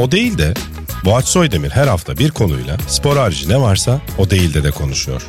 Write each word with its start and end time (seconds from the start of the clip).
O 0.00 0.10
değil 0.10 0.38
de 0.38 0.54
Boğaç 1.04 1.24
Soydemir 1.24 1.70
her 1.70 1.86
hafta 1.86 2.18
bir 2.18 2.30
konuyla 2.30 2.78
spor 2.78 3.16
harici 3.16 3.48
ne 3.48 3.60
varsa 3.60 4.00
o 4.18 4.30
değil 4.30 4.54
de 4.54 4.64
de 4.64 4.70
konuşuyor. 4.70 5.22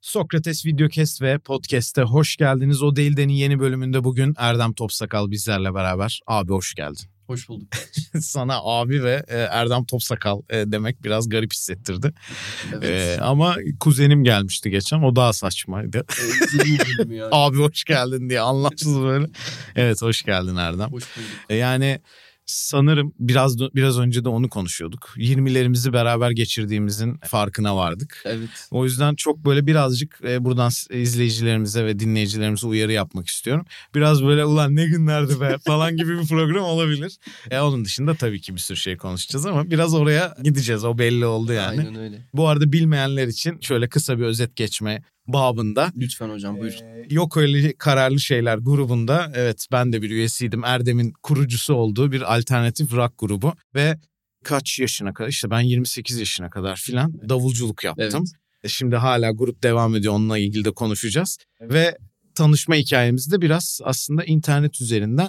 Sokrates 0.00 0.66
Videocast 0.66 1.22
ve 1.22 1.38
Podcast'e 1.38 2.02
hoş 2.02 2.36
geldiniz. 2.36 2.82
O 2.82 2.96
Değilden'in 2.96 3.32
yeni 3.32 3.60
bölümünde 3.60 4.04
bugün 4.04 4.34
Erdem 4.38 4.72
Topsakal 4.72 5.30
bizlerle 5.30 5.74
beraber. 5.74 6.20
Abi 6.26 6.52
hoş 6.52 6.74
geldin. 6.74 7.13
Hoş 7.26 7.48
bulduk. 7.48 7.68
Sana 8.20 8.58
abi 8.62 9.04
ve 9.04 9.22
e, 9.28 9.36
Erdem 9.36 9.84
Topsakal 9.84 10.42
e, 10.50 10.72
demek 10.72 11.04
biraz 11.04 11.28
garip 11.28 11.52
hissettirdi. 11.52 12.12
Evet. 12.72 13.18
E, 13.18 13.20
ama 13.20 13.56
kuzenim 13.80 14.24
gelmişti 14.24 14.70
geçen 14.70 15.02
o 15.02 15.16
daha 15.16 15.32
saçmaydı. 15.32 16.04
Ee, 17.08 17.14
yani. 17.14 17.28
abi 17.32 17.56
hoş 17.56 17.84
geldin 17.84 18.30
diye 18.30 18.40
anlamsız 18.40 19.00
böyle. 19.00 19.26
Evet 19.76 20.02
hoş 20.02 20.22
geldin 20.22 20.56
Erdem. 20.56 20.90
Hoş 20.92 21.04
bulduk. 21.16 21.28
E, 21.50 21.54
Yani 21.54 22.00
sanırım 22.46 23.14
biraz 23.18 23.58
biraz 23.58 23.98
önce 23.98 24.24
de 24.24 24.28
onu 24.28 24.48
konuşuyorduk. 24.48 25.14
20'lerimizi 25.16 25.92
beraber 25.92 26.30
geçirdiğimizin 26.30 27.16
farkına 27.24 27.76
vardık. 27.76 28.22
Evet. 28.24 28.68
O 28.70 28.84
yüzden 28.84 29.14
çok 29.14 29.44
böyle 29.44 29.66
birazcık 29.66 30.20
e, 30.24 30.44
buradan 30.44 30.70
izleyicilerimize 30.90 31.84
ve 31.84 31.98
dinleyicilerimize 31.98 32.66
uyarı 32.66 32.92
yapmak 32.92 33.26
istiyorum. 33.28 33.66
Biraz 33.94 34.24
böyle 34.24 34.44
ulan 34.44 34.76
ne 34.76 34.86
günlerdi 34.86 35.40
be 35.40 35.56
falan 35.66 35.96
gibi 35.96 36.18
bir 36.20 36.26
program 36.28 36.64
olabilir. 36.64 37.16
E, 37.50 37.60
onun 37.60 37.84
dışında 37.84 38.14
tabii 38.14 38.40
ki 38.40 38.54
bir 38.54 38.60
sürü 38.60 38.76
şey 38.76 38.96
konuşacağız 38.96 39.46
ama 39.46 39.70
biraz 39.70 39.94
oraya 39.94 40.36
gideceğiz. 40.42 40.84
O 40.84 40.98
belli 40.98 41.26
oldu 41.26 41.52
yani. 41.52 41.80
Aynen 41.80 41.94
öyle. 41.94 42.28
Bu 42.34 42.48
arada 42.48 42.72
bilmeyenler 42.72 43.28
için 43.28 43.60
şöyle 43.60 43.88
kısa 43.88 44.18
bir 44.18 44.24
özet 44.24 44.56
geçme 44.56 45.02
babında. 45.26 45.92
Lütfen 45.96 46.28
hocam 46.28 46.60
buyur. 46.60 46.72
Ee, 46.82 47.06
Yok 47.10 47.36
öyle 47.36 47.74
kararlı 47.78 48.20
şeyler 48.20 48.58
grubunda 48.58 49.32
evet 49.34 49.66
ben 49.72 49.92
de 49.92 50.02
bir 50.02 50.10
üyesiydim. 50.10 50.64
Erdem'in 50.64 51.12
kurucusu 51.22 51.74
olduğu 51.74 52.12
bir 52.12 52.36
alternatif 52.36 52.92
rock 52.92 53.18
grubu 53.18 53.52
ve 53.74 53.98
kaç 54.44 54.78
yaşına 54.78 55.14
kadar 55.14 55.28
işte 55.28 55.50
ben 55.50 55.60
28 55.60 56.18
yaşına 56.18 56.50
kadar 56.50 56.76
filan 56.76 57.28
davulculuk 57.28 57.84
yaptım. 57.84 58.24
E, 58.62 58.68
Şimdi 58.68 58.96
hala 58.96 59.30
grup 59.30 59.62
devam 59.62 59.94
ediyor 59.96 60.14
onunla 60.14 60.38
ilgili 60.38 60.64
de 60.64 60.70
konuşacağız. 60.70 61.38
Ve 61.60 61.98
tanışma 62.34 62.74
hikayemiz 62.74 63.32
de 63.32 63.40
biraz 63.40 63.80
aslında 63.84 64.24
internet 64.24 64.80
üzerinden 64.80 65.28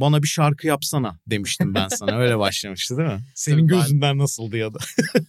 bana 0.00 0.22
bir 0.22 0.28
şarkı 0.28 0.66
yapsana 0.66 1.18
demiştim 1.26 1.74
ben 1.74 1.88
sana. 1.88 2.18
Öyle 2.18 2.38
başlamıştı 2.38 2.96
değil 2.96 3.08
mi? 3.08 3.20
Senin 3.34 3.56
Tabii 3.56 3.72
ben- 3.72 3.80
gözünden 3.80 4.18
nasıldı 4.18 4.56
ya 4.56 4.74
da? 4.74 4.78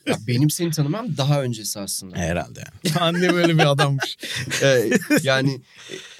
Ya 0.05 0.17
benim 0.27 0.49
seni 0.49 0.71
tanımam 0.71 1.17
daha 1.17 1.41
öncesi 1.41 1.79
aslında. 1.79 2.17
Herhalde 2.17 2.59
yani. 2.59 2.95
Annem 2.99 3.35
öyle 3.35 3.53
bir 3.53 3.71
adammış. 3.71 4.17
Ee, 4.63 4.89
yani 5.23 5.61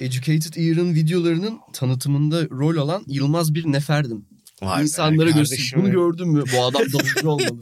Educated 0.00 0.54
Ear'ın 0.54 0.94
videolarının 0.94 1.58
tanıtımında 1.72 2.48
rol 2.50 2.76
alan 2.76 3.04
Yılmaz 3.06 3.54
bir 3.54 3.72
neferdim. 3.72 4.26
Vay 4.62 4.82
İnsanlara 4.82 5.30
göster. 5.30 5.58
kardeşim 5.58 5.82
Bunu 5.82 5.90
gördün 5.90 6.28
mü? 6.28 6.44
Bu 6.56 6.64
adam 6.64 6.82
davulcu 6.92 7.20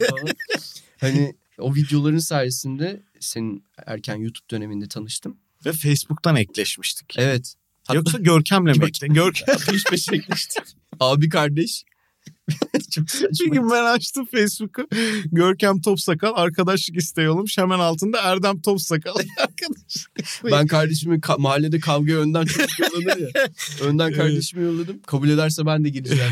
falan. 0.09 0.27
Hani 0.97 1.35
o 1.59 1.75
videoların 1.75 2.17
sayesinde 2.17 3.03
senin 3.19 3.63
erken 3.85 4.15
YouTube 4.15 4.49
döneminde 4.51 4.87
tanıştım. 4.87 5.37
Ve 5.65 5.71
Facebook'tan 5.73 6.35
ekleşmiştik. 6.35 7.15
Evet. 7.17 7.55
Hatta 7.87 7.95
Yoksa 7.97 8.17
Görkem'le 8.17 8.65
mi? 8.65 8.91
Görkem. 9.01 9.57
peş 9.67 9.83
peşe 9.83 10.15
ekleştik. 10.15 10.63
Abi 10.99 11.29
kardeş. 11.29 11.83
Çok 12.91 13.03
Bir 13.03 13.09
saçma. 13.09 13.47
gün 13.53 13.69
ben 13.71 13.83
açtım 13.85 14.27
Facebook'u. 14.31 14.87
Görkem 15.31 15.81
Topsakal 15.81 16.31
arkadaşlık 16.35 16.97
isteği 16.97 17.29
olmuş. 17.29 17.57
Hemen 17.57 17.79
altında 17.79 18.21
Erdem 18.21 18.61
Topsakal 18.61 19.15
isteği. 20.23 20.51
Ben 20.51 20.67
kardeşimi 20.67 21.15
ka- 21.17 21.41
mahallede 21.41 21.79
kavga 21.79 22.13
önden 22.13 22.45
çok 22.45 22.79
yollanır 22.79 23.17
ya. 23.17 23.27
Önden 23.81 24.13
kardeşimi 24.13 24.63
yolladım. 24.63 25.01
Kabul 25.05 25.29
ederse 25.29 25.65
ben 25.65 25.83
de 25.83 25.89
gireceğim. 25.89 26.31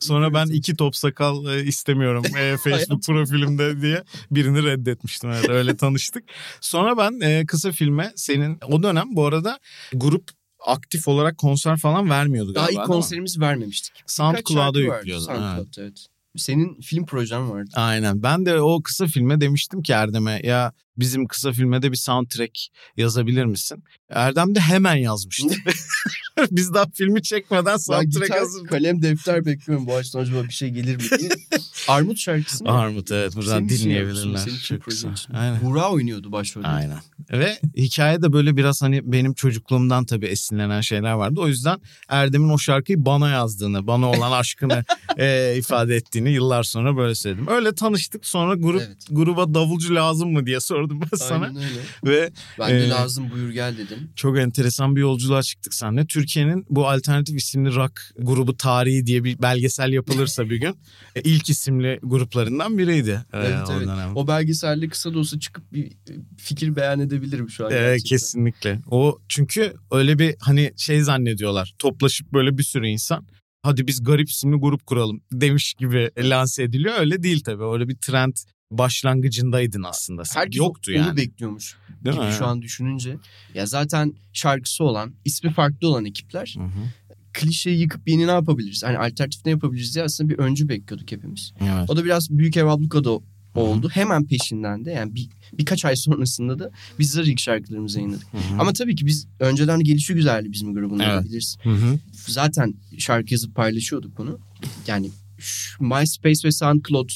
Sonra 0.00 0.34
ben 0.34 0.46
iki 0.46 0.76
Topsakal 0.76 1.46
e, 1.54 1.64
istemiyorum 1.64 2.24
e, 2.38 2.56
Facebook 2.56 3.02
profilimde 3.02 3.82
diye 3.82 4.02
birini 4.30 4.62
reddetmiştim. 4.62 5.30
Evet, 5.30 5.48
öyle 5.50 5.76
tanıştık. 5.76 6.24
Sonra 6.60 6.98
ben 6.98 7.20
e, 7.20 7.46
kısa 7.46 7.72
filme 7.72 8.12
senin 8.16 8.58
o 8.68 8.82
dönem 8.82 9.06
bu 9.10 9.26
arada 9.26 9.58
grup 9.94 10.30
aktif 10.66 11.08
olarak 11.08 11.38
konser 11.38 11.76
falan 11.76 12.10
vermiyordu 12.10 12.54
Daha 12.54 12.66
galiba. 12.66 12.82
ilk 12.82 12.88
değil 12.88 12.88
mi? 12.88 12.94
konserimizi 12.94 13.40
vermemiştik. 13.40 13.92
SoundCloud'a 14.06 14.36
şarkı 14.38 14.56
vardı, 14.56 14.80
yüklüyordun. 14.98 15.24
SoundCloud'da 15.24 15.82
evet. 15.82 16.06
Senin 16.36 16.80
film 16.80 17.06
projen 17.06 17.50
vardı. 17.50 17.70
Aynen. 17.74 18.22
Ben 18.22 18.46
de 18.46 18.60
o 18.60 18.82
kısa 18.82 19.06
filme 19.06 19.40
demiştim 19.40 19.82
ki 19.82 19.92
Erdem'e 19.92 20.40
ya 20.44 20.72
bizim 20.98 21.26
kısa 21.26 21.52
filme 21.52 21.82
de 21.82 21.92
bir 21.92 21.96
soundtrack 21.96 22.58
yazabilir 22.96 23.44
misin? 23.44 23.84
Erdem 24.10 24.54
de 24.54 24.60
hemen 24.60 24.94
yazmıştı. 24.94 25.48
Biz 26.50 26.74
daha 26.74 26.86
filmi 26.94 27.22
çekmeden 27.22 27.76
soundtrack 27.76 28.26
gitar, 28.26 28.38
hazırladık. 28.38 28.70
kalem, 28.70 29.02
defter 29.02 29.44
bekliyorum. 29.44 29.86
Bu 29.86 29.94
açıdan 29.94 30.20
acaba 30.20 30.44
bir 30.44 30.52
şey 30.52 30.70
gelir 30.70 30.96
mi 30.96 31.18
diye. 31.20 31.30
Armut 31.88 32.18
şarkısı 32.18 32.64
mı? 32.64 32.70
Armut 32.70 33.12
evet 33.12 33.36
buradan 33.36 33.58
Senin 33.58 33.68
dinleyebilirler. 33.68 34.38
Senin 34.38 34.56
için 34.56 34.78
Çok 34.78 34.92
için. 34.92 35.10
Aynen. 35.34 35.62
Buğra 35.62 35.90
oynuyordu 35.90 36.32
başrolde. 36.32 36.66
Aynen. 36.66 36.98
Ve 37.32 37.58
hikaye 37.76 38.22
de 38.22 38.32
böyle 38.32 38.56
biraz 38.56 38.82
hani 38.82 39.12
benim 39.12 39.34
çocukluğumdan 39.34 40.04
tabii 40.04 40.26
esinlenen 40.26 40.80
şeyler 40.80 41.12
vardı. 41.12 41.40
O 41.40 41.48
yüzden 41.48 41.80
Erdem'in 42.08 42.48
o 42.48 42.58
şarkıyı 42.58 43.04
bana 43.06 43.30
yazdığını, 43.30 43.86
bana 43.86 44.10
olan 44.10 44.32
aşkını 44.40 44.84
e, 45.18 45.54
ifade 45.56 45.96
ettiğini 45.96 46.30
yıllar 46.30 46.62
sonra 46.62 46.96
böyle 46.96 47.14
söyledim. 47.14 47.46
Öyle 47.48 47.74
tanıştık. 47.74 48.26
Sonra 48.26 48.54
grup 48.54 48.82
Evet. 48.86 49.06
gruba 49.10 49.54
davulcu 49.54 49.94
lazım 49.94 50.32
mı 50.32 50.46
diye 50.46 50.60
sordum 50.60 50.83
ben 50.90 51.16
sana. 51.16 51.44
Aynen 51.44 51.56
öyle. 51.56 51.80
Ve 52.04 52.30
Ben 52.58 52.70
de 52.70 52.84
Ee, 52.84 52.88
lazım 52.88 53.30
buyur 53.30 53.50
gel 53.50 53.78
dedim. 53.78 53.98
Çok 54.16 54.38
enteresan 54.38 54.96
bir 54.96 55.00
yolculuğa 55.00 55.42
çıktık 55.42 55.74
seninle. 55.74 56.06
Türkiye'nin 56.06 56.66
bu 56.70 56.88
alternatif 56.88 57.36
isimli 57.36 57.74
rock 57.74 58.00
grubu 58.18 58.56
tarihi 58.56 59.06
diye 59.06 59.24
bir 59.24 59.42
belgesel 59.42 59.92
yapılırsa 59.92 60.50
bir 60.50 60.56
gün 60.56 60.76
e, 61.16 61.20
ilk 61.20 61.50
isimli 61.50 62.00
gruplarından 62.02 62.78
biriydi. 62.78 63.10
e, 63.32 63.36
Evet, 63.38 63.68
o 63.68 63.72
evet. 63.72 63.88
O 64.14 64.26
belgeselde 64.28 64.88
kısa 64.88 65.14
da 65.14 65.18
olsa 65.18 65.38
çıkıp 65.38 65.72
bir 65.72 65.92
fikir 66.38 66.76
beyan 66.76 67.00
edebilirim 67.00 67.50
şu 67.50 67.64
an. 67.64 67.70
Gerçekten. 67.70 68.08
kesinlikle. 68.08 68.80
O 68.90 69.18
çünkü 69.28 69.72
öyle 69.90 70.18
bir 70.18 70.34
hani 70.40 70.72
şey 70.76 71.00
zannediyorlar. 71.02 71.74
Toplaşıp 71.78 72.32
böyle 72.32 72.58
bir 72.58 72.62
sürü 72.62 72.86
insan 72.86 73.26
hadi 73.62 73.86
biz 73.86 74.04
garip 74.04 74.30
isimli 74.30 74.56
grup 74.56 74.86
kuralım 74.86 75.20
demiş 75.32 75.74
gibi 75.74 76.10
lanse 76.18 76.62
ediliyor. 76.62 76.94
Öyle 76.98 77.22
değil 77.22 77.42
tabii. 77.44 77.64
Öyle 77.64 77.88
bir 77.88 77.96
trend 77.96 78.36
başlangıcındaydın 78.70 79.82
aslında. 79.82 80.24
Sen. 80.24 80.40
Herkes 80.40 80.58
Yoktu 80.58 80.92
onu 80.94 80.98
yani. 80.98 81.16
bekliyormuş 81.16 81.76
Değil 82.04 82.16
gibi 82.16 82.24
mi? 82.26 82.32
şu 82.38 82.46
an 82.46 82.62
düşününce. 82.62 83.16
Ya 83.54 83.66
zaten 83.66 84.14
şarkısı 84.32 84.84
olan, 84.84 85.12
ismi 85.24 85.50
farklı 85.52 85.88
olan 85.88 86.04
ekipler 86.04 86.54
Hı 86.58 86.64
hı. 86.64 87.14
klişeyi 87.32 87.80
yıkıp 87.80 88.08
yeni 88.08 88.26
ne 88.26 88.30
yapabiliriz? 88.30 88.82
Hani 88.84 88.98
alternatif 88.98 89.44
ne 89.46 89.50
yapabiliriz 89.50 89.94
diye 89.94 90.04
aslında 90.04 90.30
bir 90.30 90.38
öncü 90.38 90.68
bekliyorduk 90.68 91.12
hepimiz. 91.12 91.52
Evet. 91.60 91.90
O 91.90 91.96
da 91.96 92.04
biraz 92.04 92.30
Büyük 92.30 92.56
Ev 92.56 92.66
Abluka'da 92.66 93.10
Hı 93.10 93.14
hı. 93.14 93.60
oldu. 93.60 93.88
Hemen 93.92 94.26
peşinden 94.26 94.84
de 94.84 94.90
yani 94.90 95.14
bir, 95.14 95.28
birkaç 95.58 95.84
ay 95.84 95.96
sonrasında 95.96 96.58
da 96.58 96.70
bizler 96.98 97.24
ilk 97.24 97.40
şarkılarımızı 97.40 97.98
yayınladık. 97.98 98.32
Hı 98.32 98.38
hı. 98.38 98.60
Ama 98.60 98.72
tabii 98.72 98.96
ki 98.96 99.06
biz 99.06 99.26
önceden 99.40 99.80
gelişi 99.80 100.14
güzeldi 100.14 100.52
bizim 100.52 100.74
grubun 100.74 100.98
Evet. 100.98 101.24
bilirsin. 101.24 101.60
Hı 101.62 101.70
hı. 101.70 101.98
Zaten 102.12 102.74
şarkı 102.98 103.34
yazıp 103.34 103.54
paylaşıyorduk 103.54 104.18
bunu. 104.18 104.38
Yani 104.86 105.10
şu 105.38 105.84
MySpace 105.84 106.48
ve 106.48 106.52
SoundCloud 106.52 107.10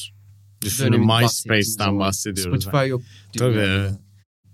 Düşünün 0.63 1.09
zaman 1.63 1.99
bahsediyoruz. 1.99 2.63
Spotify 2.65 2.89
yok. 2.89 3.03
Tabii. 3.39 3.57
yani. 3.57 3.91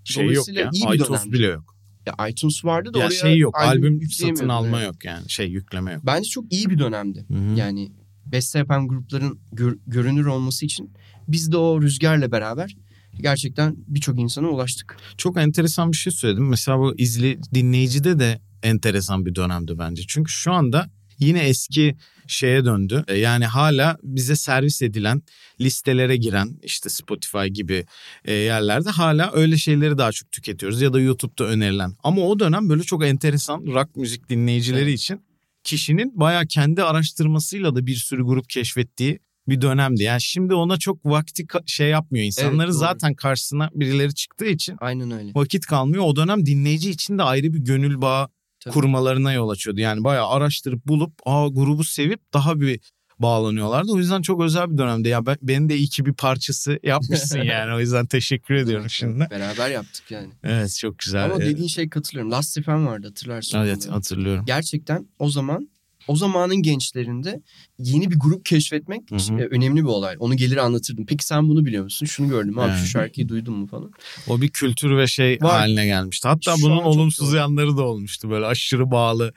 Şey 0.03 0.27
yok 0.27 0.47
ya. 0.47 0.69
iTunes 0.93 1.25
bile 1.25 1.45
yok. 1.45 1.75
Ya 2.05 2.27
iTunes 2.27 2.65
vardı 2.65 2.93
da 2.93 2.99
Ya 2.99 3.05
oraya 3.05 3.15
şey 3.15 3.37
yok. 3.37 3.55
Albüm 3.57 4.01
satın 4.11 4.49
alma 4.49 4.81
yok 4.81 5.05
yani. 5.05 5.29
Şey 5.29 5.47
yükleme 5.47 5.93
yok. 5.93 6.05
Bence 6.05 6.29
çok 6.29 6.53
iyi 6.53 6.69
bir 6.69 6.79
dönemdi. 6.79 7.25
Hı 7.27 7.33
hı. 7.33 7.55
Yani 7.55 7.91
beste 8.25 8.59
yapan 8.59 8.87
grupların 8.87 9.39
gör- 9.51 9.77
görünür 9.87 10.25
olması 10.25 10.65
için 10.65 10.93
biz 11.27 11.51
de 11.51 11.57
o 11.57 11.81
rüzgarla 11.81 12.31
beraber 12.31 12.75
gerçekten 13.21 13.75
birçok 13.87 14.19
insana 14.19 14.47
ulaştık. 14.47 14.97
Çok 15.17 15.37
enteresan 15.37 15.91
bir 15.91 15.97
şey 15.97 16.13
söyledim. 16.13 16.47
Mesela 16.49 16.79
bu 16.79 16.95
izli 16.97 17.39
dinleyicide 17.53 18.19
de 18.19 18.39
enteresan 18.63 19.25
bir 19.25 19.35
dönemdi 19.35 19.79
bence. 19.79 20.03
Çünkü 20.07 20.31
şu 20.31 20.51
anda 20.51 20.89
yine 21.19 21.39
eski 21.39 21.95
şeye 22.27 22.65
döndü. 22.65 23.03
E, 23.07 23.17
Yani 23.17 23.45
hala 23.45 23.97
bize 24.03 24.35
servis 24.35 24.81
edilen 24.81 25.21
listelere 25.61 26.15
giren 26.17 26.59
işte 26.63 26.89
Spotify 26.89 27.45
gibi 27.45 27.85
e, 28.25 28.33
yerlerde 28.33 28.89
hala 28.89 29.31
öyle 29.33 29.57
şeyleri 29.57 29.97
daha 29.97 30.11
çok 30.11 30.31
tüketiyoruz 30.31 30.81
ya 30.81 30.93
da 30.93 30.99
YouTube'da 30.99 31.43
önerilen. 31.43 31.93
Ama 32.03 32.21
o 32.21 32.39
dönem 32.39 32.69
böyle 32.69 32.83
çok 32.83 33.05
enteresan 33.05 33.65
rock 33.65 33.95
müzik 33.95 34.29
dinleyicileri 34.29 34.83
Evet. 34.89 34.99
için 34.99 35.21
kişinin 35.63 36.19
bayağı 36.19 36.45
kendi 36.45 36.83
araştırmasıyla 36.83 37.75
da 37.75 37.85
bir 37.85 37.95
sürü 37.95 38.23
grup 38.23 38.49
keşfettiği 38.49 39.19
bir 39.47 39.61
dönemdi. 39.61 40.03
Yani 40.03 40.21
şimdi 40.21 40.53
ona 40.53 40.77
çok 40.77 41.05
vakti 41.05 41.45
şey 41.65 41.89
yapmıyor. 41.89 42.25
İnsanların 42.25 42.71
doğru. 42.71 42.77
zaten 42.77 43.13
karşısına 43.15 43.69
birileri 43.73 44.15
çıktığı 44.15 44.45
için 44.45 44.75
Aynen 44.79 45.11
öyle. 45.11 45.31
vakit 45.35 45.65
kalmıyor. 45.65 46.03
O 46.07 46.15
dönem 46.15 46.45
dinleyici 46.45 46.89
için 46.89 47.17
de 47.17 47.23
ayrı 47.23 47.53
bir 47.53 47.59
gönül 47.59 48.01
bağı 48.01 48.27
Tabii. 48.65 48.73
kurmalarına 48.73 49.33
yol 49.33 49.49
açıyordu. 49.49 49.79
Yani 49.81 50.03
bayağı 50.03 50.27
araştırıp 50.27 50.85
bulup 50.87 51.13
aa 51.25 51.47
grubu 51.47 51.83
sevip 51.83 52.33
daha 52.33 52.59
bir 52.61 52.79
bağlanıyorlardı. 53.19 53.91
O 53.91 53.97
yüzden 53.97 54.21
çok 54.21 54.41
özel 54.41 54.71
bir 54.71 54.77
dönemde. 54.77 55.09
Ya 55.09 55.25
ben, 55.25 55.37
benim 55.41 55.69
de 55.69 55.75
iyi 55.77 55.87
ki 55.87 56.05
bir 56.05 56.13
parçası 56.13 56.79
yapmışsın 56.83 57.41
yani. 57.41 57.73
O 57.73 57.79
yüzden 57.79 58.05
teşekkür 58.05 58.55
ediyorum 58.55 58.89
şimdi. 58.89 59.27
Beraber 59.31 59.69
yaptık 59.69 60.11
yani. 60.11 60.29
Evet 60.43 60.77
çok 60.81 60.99
güzel. 60.99 61.25
Ama 61.25 61.35
Ee, 61.35 61.45
dediğin 61.45 61.67
şey 61.67 61.89
katılıyorum. 61.89 62.31
Last 62.31 62.61
FM 62.63 62.85
vardı 62.85 63.07
hatırlarsın. 63.07 63.57
Evet 63.59 63.85
onu. 63.87 63.95
hatırlıyorum. 63.95 64.45
Gerçekten 64.47 65.07
o 65.19 65.29
zaman 65.29 65.69
o 66.07 66.15
zamanın 66.15 66.55
gençlerinde 66.55 67.41
yeni 67.79 68.11
bir 68.11 68.19
grup 68.19 68.45
keşfetmek 68.45 69.11
Hı 69.11 69.15
hı. 69.15 69.39
e, 69.41 69.45
önemli 69.45 69.81
bir 69.83 69.87
olay. 69.89 70.15
Onu 70.19 70.37
gelir 70.37 70.57
anlatırdım. 70.57 71.05
Peki 71.05 71.25
sen 71.25 71.49
bunu 71.49 71.65
biliyor 71.65 71.83
musun? 71.83 72.05
Şunu 72.05 72.29
gördüm 72.29 72.59
abi 72.59 72.77
şu 72.77 72.85
şarkıyı 72.85 73.29
duydun 73.29 73.53
mu 73.53 73.67
falan. 73.67 73.91
O 74.27 74.41
bir 74.41 74.49
kültür 74.49 74.97
ve 74.97 75.07
şey 75.07 75.37
Var. 75.41 75.51
haline 75.59 75.85
gelmişti. 75.85 76.27
Hatta 76.27 76.55
Şu 76.57 76.61
bunun 76.63 76.77
olumsuz 76.83 77.27
doğru. 77.29 77.37
yanları 77.37 77.77
da 77.77 77.83
olmuştu. 77.83 78.29
Böyle 78.29 78.45
aşırı 78.45 78.91
bağlı 78.91 79.33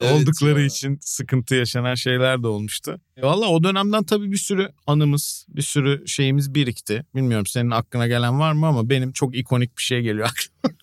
Evet 0.00 0.12
oldukları 0.22 0.60
ya. 0.60 0.66
için 0.66 0.98
sıkıntı 1.00 1.54
yaşanan 1.54 1.94
şeyler 1.94 2.42
de 2.42 2.46
olmuştu. 2.46 3.00
E 3.16 3.22
Valla 3.22 3.46
o 3.48 3.62
dönemden 3.62 4.04
tabii 4.04 4.32
bir 4.32 4.36
sürü 4.36 4.68
anımız, 4.86 5.46
bir 5.48 5.62
sürü 5.62 6.08
şeyimiz 6.08 6.54
birikti. 6.54 7.04
Bilmiyorum 7.14 7.46
senin 7.46 7.70
aklına 7.70 8.06
gelen 8.06 8.40
var 8.40 8.52
mı 8.52 8.66
ama 8.66 8.88
benim 8.88 9.12
çok 9.12 9.36
ikonik 9.36 9.78
bir 9.78 9.82
şey 9.82 10.00
geliyor 10.02 10.28
aklıma. 10.28 10.76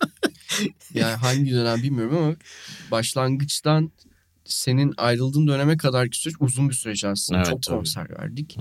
Yani 0.94 1.16
hangi 1.16 1.50
dönem 1.52 1.82
bilmiyorum 1.82 2.16
ama 2.16 2.34
başlangıçtan 2.90 3.92
senin 4.44 4.94
ayrıldığın 4.96 5.46
döneme 5.46 5.76
kadarki 5.76 6.18
süreç 6.18 6.36
uzun 6.40 6.68
bir 6.68 6.74
süreç 6.74 7.04
aslında. 7.04 7.38
Evet, 7.38 7.50
çok 7.50 7.62
tabii. 7.62 7.76
konser 7.76 8.10
verdik. 8.18 8.56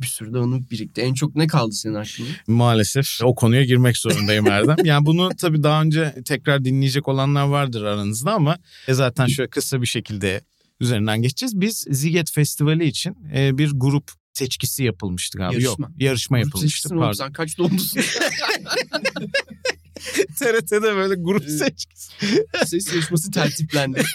Bir 0.00 0.06
sürü 0.06 0.34
de 0.34 0.38
anı 0.38 0.70
birikti. 0.70 1.00
En 1.00 1.14
çok 1.14 1.36
ne 1.36 1.46
kaldı 1.46 1.72
senin 1.72 1.94
aklında? 1.94 2.30
Maalesef 2.46 3.18
o 3.22 3.34
konuya 3.34 3.64
girmek 3.64 3.96
zorundayım 3.96 4.46
Erdem. 4.46 4.76
Yani 4.84 5.06
bunu 5.06 5.30
tabii 5.38 5.62
daha 5.62 5.82
önce 5.82 6.14
tekrar 6.24 6.64
dinleyecek 6.64 7.08
olanlar 7.08 7.44
vardır 7.44 7.82
aranızda 7.82 8.32
ama 8.32 8.58
e 8.88 8.94
zaten 8.94 9.26
şöyle 9.26 9.50
kısa 9.50 9.82
bir 9.82 9.86
şekilde 9.86 10.40
üzerinden 10.80 11.22
geçeceğiz. 11.22 11.60
Biz 11.60 11.86
Ziget 11.90 12.32
Festivali 12.32 12.84
için 12.84 13.16
e, 13.34 13.58
bir 13.58 13.70
grup 13.74 14.10
seçkisi 14.32 14.84
yapılmıştı 14.84 15.38
galiba. 15.38 15.62
Yarışma. 15.62 15.86
Yok 15.86 16.02
yarışma 16.02 16.38
yapılmıştı 16.38 16.82
Seçsin 16.82 16.94
oğlum, 16.94 17.04
pardon. 17.04 17.18
Sen 17.18 17.32
kaç 17.32 17.58
doğumlusun? 17.58 18.00
TRT'de 20.38 20.96
böyle 20.96 21.14
grup 21.14 21.44
seçkisi. 21.44 22.10
Ses 22.66 22.94
yarışması 22.94 23.30
tertiplendi. 23.30 24.02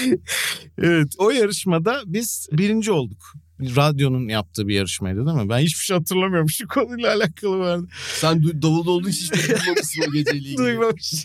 Evet 0.82 1.12
o 1.18 1.30
yarışmada 1.30 2.02
biz 2.06 2.48
birinci 2.52 2.92
olduk. 2.92 3.32
Radyonun 3.60 4.28
yaptığı 4.28 4.68
bir 4.68 4.74
yarışmaydı 4.74 5.26
değil 5.26 5.36
mi? 5.36 5.48
Ben 5.48 5.58
hiçbir 5.58 5.84
şey 5.84 5.96
hatırlamıyorum. 5.96 6.50
Şu 6.50 6.68
konuyla 6.68 7.14
alakalı 7.14 7.58
vardı. 7.58 7.88
Sen 8.14 8.36
du- 8.36 8.62
davulda 8.62 8.90
olduğun 8.90 9.08
hiçbir 9.08 9.38
şey 9.38 9.56
duymamışsın 9.56 10.02
o 10.08 10.12
geceyle 10.12 10.38
ilgili. 10.38 10.56
Duymamış. 10.56 11.24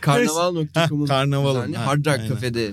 Karnaval.com'un 0.00 1.04
düzenli 1.04 1.76
ha, 1.76 1.86
Hard 1.86 1.98
Rock 2.06 2.08
aynen. 2.08 2.28
Cafe'de 2.28 2.72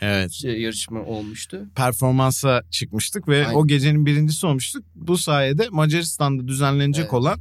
Evet. 0.00 0.32
şey, 0.32 0.60
yarışma 0.60 1.00
olmuştu. 1.00 1.60
Performansa 1.74 2.62
çıkmıştık 2.70 3.28
ve 3.28 3.46
Aynen. 3.46 3.58
o 3.58 3.66
gecenin 3.66 4.06
birincisi 4.06 4.46
olmuştuk. 4.46 4.84
Bu 4.94 5.18
sayede 5.18 5.68
Macaristan'da 5.70 6.48
düzenlenecek 6.48 7.04
Evet. 7.04 7.14
olan 7.14 7.40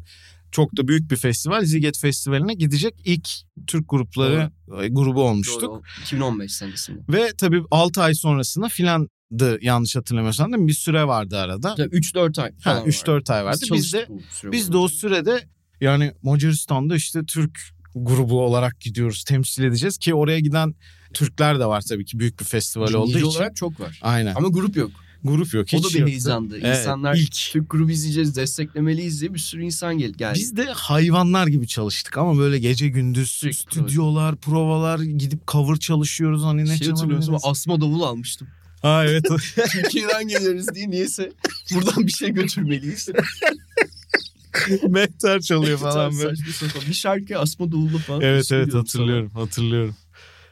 çok 0.52 0.78
da 0.78 0.88
büyük 0.88 1.12
bir 1.12 1.16
festival 1.16 1.66
Ziget 1.66 1.98
Festivali'ne 1.98 2.54
gidecek 2.54 2.96
ilk 3.06 3.30
Türk 3.68 3.90
grupları 3.90 4.52
e, 4.82 4.88
grubu 4.88 5.24
olmuştuk. 5.24 5.62
Doğru, 5.62 5.82
2015 6.02 6.52
senesinde. 6.54 7.00
Ve 7.10 7.32
tabii 7.38 7.64
6 7.72 8.02
ay 8.02 8.14
sonrasında 8.16 8.70
filandı 8.70 9.58
yanlış 9.62 9.96
hatırlamıyorsam 9.96 10.52
değil 10.52 10.64
mi? 10.64 10.68
Bir 10.68 10.74
süre 10.74 11.08
vardı 11.08 11.38
arada. 11.38 11.74
3-4 11.74 12.42
ay 12.42 12.52
Ha, 12.52 12.56
falan 12.60 12.86
3-4 12.88 13.34
ay 13.34 13.46
vardı. 13.46 13.60
Biz 13.62 13.72
Biz 13.72 13.94
de 13.94 14.08
Biz 14.44 14.72
de 14.74 14.78
o 14.78 14.88
sürede 14.88 15.48
yani 15.82 16.12
Macaristan'da 16.24 16.96
işte 16.96 17.26
Türk 17.26 17.60
grubu 17.96 18.42
olarak 18.42 18.80
gidiyoruz, 18.82 19.24
temsil 19.24 19.64
edeceğiz 19.64 19.98
ki 19.98 20.14
oraya 20.14 20.40
giden 20.40 20.76
Türkler 21.14 21.60
de 21.60 21.66
var 21.66 21.82
tabii 21.90 22.06
ki 22.06 22.20
büyük 22.20 22.40
bir 22.40 22.46
festival 22.46 22.94
olduğu 22.94 23.08
Dinleyici 23.08 23.28
için. 23.28 23.40
olarak 23.40 23.56
çok 23.56 23.80
var. 23.80 24.00
Aynen. 24.02 24.36
Ama 24.36 24.48
grup 24.48 24.76
yok. 24.78 24.92
Grup 25.24 25.54
yok. 25.54 25.68
o 25.74 25.78
hiç 25.78 25.84
da 25.84 25.90
bir 25.90 26.00
yoktu. 26.00 26.12
heyecandı. 26.12 26.60
Evet, 26.62 26.78
İnsanlar 26.78 27.16
ilk. 27.16 27.32
Türk 27.52 27.70
grubu 27.70 27.92
izleyeceğiz, 27.92 28.36
desteklemeliyiz 28.36 29.22
diye 29.22 29.34
bir 29.34 29.40
sürü 29.40 29.64
insan 29.64 29.98
gel 29.98 30.12
geldi. 30.12 30.40
Biz 30.40 30.58
de 30.58 30.64
hayvanlar 30.66 31.48
gibi 31.48 31.68
çalıştık 31.68 32.18
ama 32.18 32.38
böyle 32.38 32.60
gece 32.60 32.88
gündüz 32.88 33.32
Sürekli 33.32 33.58
stüdyolar, 33.58 34.36
provalar 34.36 35.00
gidip 35.00 35.48
cover 35.48 35.76
çalışıyoruz 35.76 36.44
hani 36.44 36.66
ne 36.66 36.78
şey 36.78 36.88
hatırlıyorsun 36.88 37.38
asma 37.44 37.82
davul 37.82 38.02
almıştım. 38.02 38.48
Ha 38.82 39.06
evet. 39.06 39.26
Türkiye'den 39.72 40.28
geliyoruz 40.28 40.66
diye 40.76 40.90
niyeyse 40.90 41.32
buradan 41.74 42.08
bir 42.08 42.12
şey 42.12 42.30
götürmeliyiz. 42.30 43.10
Mehter 44.90 45.42
çalıyor 45.42 45.78
falan 45.78 46.18
böyle. 46.18 46.36
saçma 46.36 46.54
sapan. 46.54 46.90
Bir 46.90 46.94
şarkı 46.94 47.40
asma 47.40 47.72
davullu 47.72 47.98
falan. 47.98 48.22
Evet 48.22 48.34
evet 48.34 48.46
söylüyorum 48.46 48.72
sana. 48.72 48.82
hatırlıyorum 48.82 49.32
hatırlıyorum. 49.34 49.96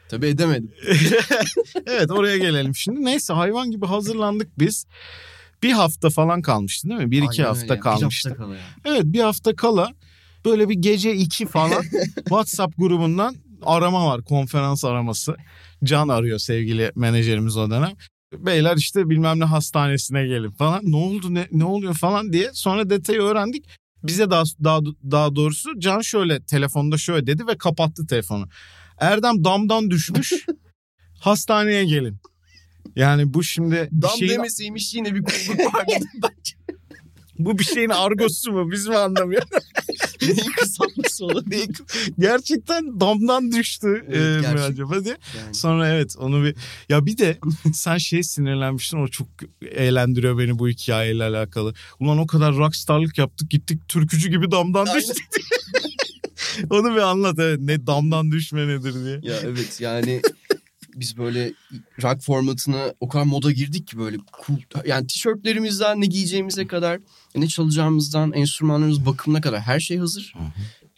Tabii 0.10 0.28
edemedim. 0.28 0.72
evet 1.88 2.12
oraya 2.12 2.38
gelelim 2.38 2.76
şimdi. 2.76 3.06
Neyse 3.06 3.34
hayvan 3.34 3.72
gibi 3.72 3.86
hazırlandık 3.86 4.60
biz. 4.60 4.86
Bir 5.64 5.72
hafta 5.72 6.10
falan 6.10 6.42
kalmıştı 6.42 6.90
değil 6.90 7.02
mi? 7.02 7.12
Bir 7.12 7.22
iki 7.22 7.42
Aynen 7.42 7.54
hafta 7.54 7.74
öyle. 7.74 7.80
kalmıştı. 7.80 8.30
Bir 8.30 8.36
hafta 8.36 8.46
kala 8.46 8.56
ya. 8.56 8.62
Evet 8.86 9.04
bir 9.06 9.20
hafta 9.20 9.56
kala 9.56 9.94
böyle 10.46 10.70
bir 10.70 10.76
gece 10.76 11.14
iki 11.16 11.46
falan 11.46 11.84
WhatsApp 12.16 12.78
grubundan 12.78 13.36
arama 13.64 14.06
var. 14.08 14.24
Konferans 14.24 14.86
araması. 14.86 15.36
Can 15.84 16.08
arıyor 16.08 16.40
sevgili 16.40 16.92
menajerimiz 16.96 17.58
o 17.58 17.70
dönem. 17.70 17.92
Beyler 18.34 18.78
işte 18.78 19.10
bilmem 19.10 19.40
ne 19.40 19.44
hastanesine 19.44 20.28
gelin 20.28 20.52
falan. 20.52 20.80
Ne 20.84 20.96
oldu 20.96 21.34
ne, 21.34 21.48
ne 21.52 21.64
oluyor 21.66 21.94
falan 21.94 22.34
diye. 22.34 22.50
Sonra 22.54 22.90
detayı 22.90 23.22
öğrendik. 23.22 23.66
Bize 24.04 24.30
daha, 24.30 24.44
daha, 24.64 24.80
daha 25.12 25.36
doğrusu 25.36 25.80
Can 25.80 26.02
şöyle 26.02 26.44
telefonda 26.44 26.98
şöyle 26.98 27.28
dedi 27.28 27.48
ve 27.48 27.58
kapattı 27.58 28.08
telefonu. 28.08 28.48
Erdem 29.00 29.44
damdan 29.44 29.92
düşmüş. 29.92 30.34
hastaneye 31.20 31.86
gelin. 31.86 32.18
Yani 32.96 33.34
bu 33.34 33.44
şimdi 33.44 33.90
Dam 34.02 34.12
şeyin, 34.18 34.32
demeseymiş 34.32 34.94
yine 34.94 35.16
bir 35.16 35.24
kulluk 35.24 35.76
vardı. 35.76 35.92
Bu 37.40 37.60
bir 37.60 37.64
şeyin 37.64 37.90
argosu 37.90 38.52
mu 38.52 38.72
biz 38.72 38.88
mi 38.88 38.96
anlamıyoruz? 38.98 39.50
Neyin 40.22 40.52
kısaltması 40.60 41.26
olabilir? 41.26 41.70
Gerçekten 42.20 43.00
damdan 43.00 43.52
düştü 43.52 44.06
Evet, 44.10 44.46
e, 44.46 44.54
mi 44.54 44.60
acaba 44.60 45.04
diye. 45.04 45.18
Yani. 45.38 45.56
Sonra 45.56 45.90
evet 45.90 46.16
onu 46.20 46.44
bir 46.44 46.56
ya 46.90 47.06
bir 47.06 47.18
de 47.18 47.40
sen 47.74 47.98
şey 47.98 48.24
sinirlenmiştin 48.24 48.98
o 48.98 49.08
çok 49.08 49.28
eğlendiriyor 49.72 50.38
beni 50.38 50.60
bu 50.60 50.70
hikayeyle 50.70 51.24
alakalı. 51.24 51.74
Ulan 52.00 52.18
o 52.18 52.28
kadar 52.28 52.56
rockstarlık 52.56 53.18
yaptık 53.18 53.50
gittik 53.50 53.90
türkücü 53.90 54.30
gibi 54.30 54.52
damdan 54.52 54.86
Aynen. 54.86 55.00
düştük. 55.00 55.18
onu 56.70 56.96
bir 56.96 57.02
anlat 57.02 57.40
evet 57.40 57.60
ne 57.60 57.88
damdan 57.88 58.32
düşme 58.32 58.68
nedir 58.68 58.94
diye. 58.94 59.34
Ya 59.34 59.40
evet 59.44 59.82
yani 59.82 60.22
biz 60.96 61.18
böyle 61.18 61.54
rock 62.04 62.22
formatına 62.22 62.94
o 63.00 63.08
kadar 63.08 63.24
moda 63.24 63.52
girdik 63.52 63.88
ki 63.88 63.98
böyle 63.98 64.18
cool. 64.48 64.58
Yani 64.86 65.08
tişörtlerimizden 65.08 66.02
ne 66.02 66.06
giyeceğimize 66.06 66.68
kadar 66.68 67.00
ne 67.36 67.48
çalacağımızdan 67.48 68.34
enstrümanlarımız 68.34 69.06
bakımına 69.06 69.42
kadar 69.42 69.62
her 69.62 69.80
şey 69.80 69.98
hazır. 69.98 70.34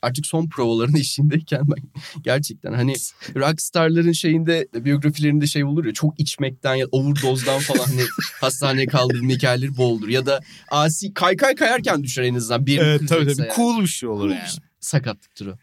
Artık 0.01 0.25
son 0.25 0.49
provaların 0.49 0.95
eşiğindeyken 0.99 1.61
ben 1.67 1.83
gerçekten 2.23 2.73
hani 2.73 2.93
rockstarların 3.35 4.11
şeyinde 4.11 4.67
biyografilerinde 4.73 5.47
şey 5.47 5.63
olur 5.63 5.85
ya 5.85 5.93
çok 5.93 6.19
içmekten 6.19 6.75
ya 6.75 6.85
overdose'dan 6.91 7.59
falan 7.59 7.85
hani 7.85 8.01
hastaneye 8.41 8.85
kaldırılma 8.87 9.29
hikayeleri 9.31 9.77
boldur. 9.77 10.07
Ya 10.09 10.25
da 10.25 10.39
asi 10.71 11.13
kaykay 11.13 11.55
kayarken 11.55 12.03
düşer 12.03 12.23
en 12.23 12.35
azından 12.35 12.65
bir 12.65 12.77
Evet 12.77 13.07
tabii 13.09 13.27
tabii 13.33 13.41
yani. 13.41 13.51
cool 13.55 13.81
bir 13.81 13.87
şey 13.87 14.09
olur 14.09 14.19
Cool 14.29 14.29
yani. 14.31 14.41
bir 14.45 14.61
sakatlıktır 14.79 15.47
o. 15.47 15.55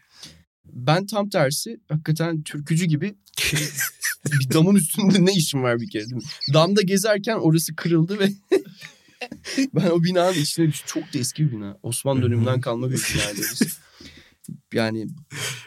Ben 0.73 1.05
tam 1.05 1.29
tersi 1.29 1.77
hakikaten 1.89 2.41
türkücü 2.43 2.85
gibi 2.85 3.15
bir 4.39 4.53
damın 4.53 4.75
üstünde 4.75 5.25
ne 5.25 5.33
işim 5.33 5.63
var 5.63 5.79
bir 5.79 5.89
kere? 5.89 6.05
Damda 6.53 6.81
gezerken 6.81 7.35
orası 7.35 7.75
kırıldı 7.75 8.19
ve 8.19 8.29
ben 9.75 9.89
o 9.89 10.03
binanın 10.03 10.33
içine 10.33 10.67
düştüm. 10.67 11.01
Çok 11.01 11.13
da 11.13 11.19
eski 11.19 11.45
bir 11.45 11.51
bina. 11.51 11.77
Osmanlı 11.83 12.21
döneminden 12.21 12.61
kalma 12.61 12.91
bir 12.91 12.97
orası. 12.97 13.65
Yani 14.73 15.07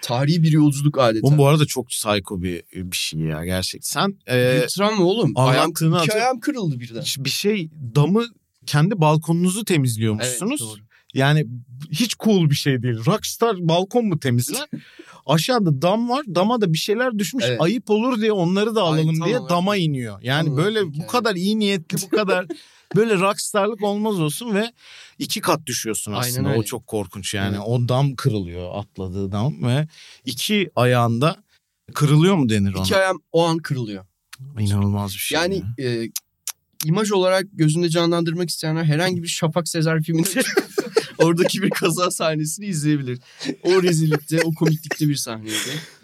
tarihi 0.03 0.43
bir 0.43 0.53
yolculuk 0.53 0.99
adeta. 0.99 1.27
Oğlum 1.27 1.39
bu 1.39 1.47
arada 1.47 1.67
çok 1.67 1.89
psycho 1.89 2.43
bir, 2.43 2.63
bir 2.75 2.97
şey 2.97 3.21
ya 3.21 3.45
gerçekten. 3.45 4.01
Sen 4.01 4.35
e, 4.37 4.63
bir 4.63 4.69
travma 4.69 5.05
oğlum. 5.05 5.33
Ayağım, 5.35 5.71
iki 5.71 6.15
ayağım 6.15 6.41
kırıldı 6.41 6.81
birden. 6.81 7.05
bir 7.19 7.31
şey 7.31 7.71
damı 7.95 8.27
kendi 8.67 9.01
balkonunuzu 9.01 9.59
Evet 9.59 9.67
temizliyormuşsunuz. 9.67 10.61
doğru. 10.61 10.81
Yani 11.15 11.47
hiç 11.91 12.17
cool 12.17 12.51
bir 12.51 12.55
şey 12.55 12.83
değil. 12.83 13.07
Rockstar 13.07 13.57
balkon 13.61 14.07
mu 14.07 14.21
temizler? 14.21 14.67
Aşağıda 15.27 15.83
dam 15.83 16.09
var. 16.09 16.25
Dama 16.35 16.61
da 16.61 16.73
bir 16.73 16.79
şeyler 16.79 17.19
düşmüş. 17.19 17.45
Evet. 17.49 17.61
Ayıp 17.61 17.91
olur 17.91 18.21
diye 18.21 18.33
onları 18.33 18.75
da 18.75 18.83
Ay, 18.83 18.89
alalım 18.89 19.19
tam 19.19 19.27
diye 19.27 19.39
olarak. 19.39 19.51
dama 19.51 19.77
iniyor. 19.77 20.19
Yani 20.23 20.49
Tam 20.49 20.57
böyle 20.57 20.81
olarak 20.83 20.95
bu 20.95 21.07
kadar 21.07 21.35
iyi 21.35 21.59
niyetli 21.59 21.97
bu 22.03 22.17
kadar 22.17 22.47
böyle 22.97 23.15
rockstarlık 23.15 23.83
olmaz 23.83 24.21
olsun 24.21 24.55
ve 24.55 24.73
iki 25.19 25.41
kat 25.41 25.67
düşüyorsun 25.67 26.13
Aynen 26.13 26.29
aslında. 26.29 26.49
öyle. 26.49 26.59
O 26.59 26.63
çok 26.63 26.87
korkunç 26.87 27.35
yani. 27.35 27.57
Evet. 27.57 27.67
O 27.67 27.89
dam 27.89 28.17
kırılıyor 28.17 28.71
atladığı 28.75 29.33
dam 29.33 29.63
ve 29.63 29.89
iki 30.25 30.71
ayağında 30.77 31.37
kırılıyor 31.95 32.35
mu 32.37 32.49
denir 32.49 32.75
ona? 32.75 32.83
İki 32.83 32.97
ayağım 32.97 33.23
o 33.33 33.47
an 33.47 33.59
kırılıyor. 33.59 34.05
İnanılmaz 34.59 35.13
bir 35.15 35.19
şey. 35.19 35.39
Yani 35.39 35.63
ya. 35.79 35.91
e, 35.91 36.11
imaj 36.85 37.13
olarak 37.13 37.45
gözünde 37.53 37.89
canlandırmak 37.89 38.49
isteyenler 38.51 38.85
herhangi 38.85 39.23
bir 39.23 39.29
Şafak 39.29 39.69
Sezer 39.69 40.03
filminde 40.03 40.29
oradaki 41.19 41.63
bir 41.63 41.71
kaza 41.71 42.11
sahnesini 42.11 42.67
izleyebilir. 42.67 43.19
O 43.63 43.83
rezillikte, 43.83 44.43
o 44.43 44.55
komiklikte 44.55 45.09
bir 45.09 45.17
sahneydi. 45.17 45.53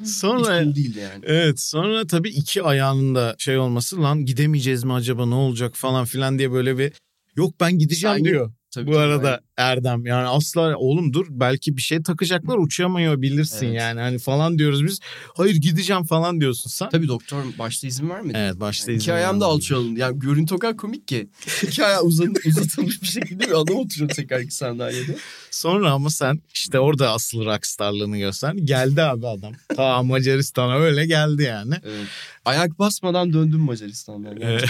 Hiç 0.01 0.09
Sonra 0.09 0.65
cool 0.65 0.75
değildi 0.75 0.99
yani. 0.99 1.25
Evet 1.27 1.61
sonra 1.61 2.07
tabii 2.07 2.29
iki 2.31 2.63
ayağının 2.63 3.15
da 3.15 3.35
şey 3.39 3.59
olması 3.59 4.03
lan 4.03 4.25
gidemeyeceğiz 4.25 4.85
mi 4.85 4.93
acaba 4.93 5.27
ne 5.27 5.35
olacak 5.35 5.77
falan 5.77 6.05
filan 6.05 6.39
diye 6.39 6.53
böyle 6.53 6.79
bir 6.79 6.93
yok 7.37 7.55
ben 7.61 7.79
gideceğim 7.79 8.15
Aynen. 8.15 8.25
diyor. 8.25 8.53
Tabii, 8.71 8.87
Bu 8.87 8.93
tabii, 8.93 9.01
arada 9.03 9.41
Erdem 9.57 10.07
yani 10.07 10.27
asla 10.29 10.77
oğlum 10.77 11.13
dur 11.13 11.27
belki 11.31 11.77
bir 11.77 11.83
şey 11.83 12.03
takacaklar 12.03 12.59
uçamıyor 12.59 13.23
bilirsin 13.23 13.67
Evet. 13.67 13.81
yani 13.81 14.01
hani 14.01 14.19
falan 14.19 14.59
diyoruz 14.59 14.85
biz. 14.85 15.01
Hayır 15.37 15.55
gideceğim 15.55 16.05
falan 16.05 16.41
diyorsun 16.41 16.71
sen. 16.71 16.89
Tabii 16.89 17.09
doktor 17.09 17.45
başta 17.59 17.87
izin 17.87 18.11
vermedi. 18.11 18.39
Evet 18.39 18.61
başta 18.61 18.91
Yani 18.91 18.97
izin 18.97 19.05
iki 19.05 19.13
ayağım 19.13 19.41
da 19.41 19.47
alındı. 19.47 20.01
Yani 20.01 20.19
görüntü 20.19 20.55
o 20.55 20.59
kadar 20.59 20.77
komik 20.77 21.09
ki. 21.09 21.29
İki 21.63 21.85
ayağı 21.85 22.03
uzan, 22.03 22.35
uzatılmış 22.47 23.03
bir 23.03 23.07
şekilde 23.07 23.45
bir 23.47 23.61
adam 23.61 23.77
oturuyor 23.77 24.11
tekerlekli 24.11 24.51
sandalyede. 24.51 25.17
Sonra 25.51 25.91
ama 25.93 26.11
sen 26.11 26.41
işte 26.55 26.79
orada 26.79 27.13
asıl 27.13 27.45
rockstarlığını 27.45 28.19
göster. 28.19 28.55
Geldi 28.55 29.03
abi 29.03 29.27
adam. 29.27 29.53
Ta 29.77 30.03
Macaristan'a 30.03 30.79
öyle 30.79 31.07
geldi 31.07 31.43
yani. 31.43 31.75
Evet. 31.85 32.07
Ayak 32.45 32.79
basmadan 32.79 33.33
döndüm 33.33 33.61
Macaristan'dan. 33.61 34.37
Evet. 34.41 34.65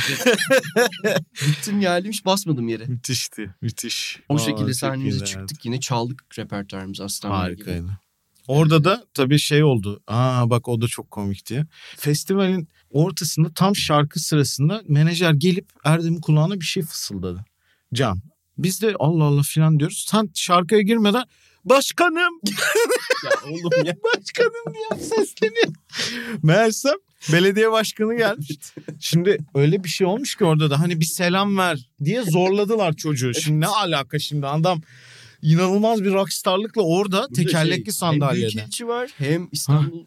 Gittim 1.46 1.80
geldim 1.80 2.12
hiç 2.12 2.24
basmadım 2.24 2.68
yere. 2.68 2.84
Müthişti. 2.84 3.50
Müthiş. 3.60 4.20
O 4.28 4.34
Aa, 4.34 4.38
şekilde 4.38 4.73
çok 4.74 4.88
sahnemize 4.88 5.16
iyiydi, 5.16 5.24
çıktık 5.24 5.64
yine 5.64 5.80
çaldık 5.80 6.38
repertuarımızı 6.38 7.04
aslanlar 7.04 7.50
gibi. 7.50 7.64
Harikaydı. 7.64 7.98
Orada 8.48 8.84
da 8.84 9.04
tabii 9.14 9.38
şey 9.38 9.64
oldu. 9.64 10.02
Aa 10.06 10.50
bak 10.50 10.68
o 10.68 10.80
da 10.80 10.88
çok 10.88 11.10
komikti. 11.10 11.66
Festivalin 11.96 12.68
ortasında 12.90 13.52
tam 13.54 13.76
şarkı 13.76 14.20
sırasında 14.20 14.82
menajer 14.88 15.32
gelip 15.32 15.68
Erdem'in 15.84 16.20
kulağına 16.20 16.54
bir 16.60 16.64
şey 16.64 16.82
fısıldadı. 16.82 17.44
Can. 17.94 18.20
Biz 18.58 18.82
de 18.82 18.94
Allah 18.98 19.24
Allah 19.24 19.42
filan 19.42 19.78
diyoruz. 19.78 20.06
Sen 20.08 20.30
şarkıya 20.34 20.80
girmeden 20.80 21.24
başkanım 21.64 22.40
Ya 23.24 23.30
oğlum 23.44 23.84
ya. 23.84 23.94
başkanım 24.04 24.74
diye 24.74 25.02
sesleniyor. 25.02 25.72
Meğersem 26.42 26.96
belediye 27.32 27.72
başkanı 27.72 28.16
gelmiş. 28.16 28.50
Şimdi 29.00 29.38
öyle 29.54 29.84
bir 29.84 29.88
şey 29.88 30.06
olmuş 30.06 30.36
ki 30.36 30.44
orada 30.44 30.70
da 30.70 30.80
hani 30.80 31.00
bir 31.00 31.04
selam 31.04 31.58
ver 31.58 31.88
diye 32.04 32.22
zorladılar 32.22 32.92
çocuğu. 32.92 33.34
Şimdi 33.34 33.60
ne 33.60 33.66
alaka 33.66 34.18
şimdi 34.18 34.46
adam 34.46 34.82
inanılmaz 35.42 36.04
bir 36.04 36.12
rockstarlıkla 36.12 36.82
orada 36.82 37.14
Burada 37.14 37.34
tekerlekli 37.34 37.76
şey, 37.76 37.84
Hem 37.84 37.92
sandalyede. 37.92 38.46
Büyükelçi 38.46 38.88
var 38.88 39.10
hem 39.18 39.48
İstanbul 39.52 40.04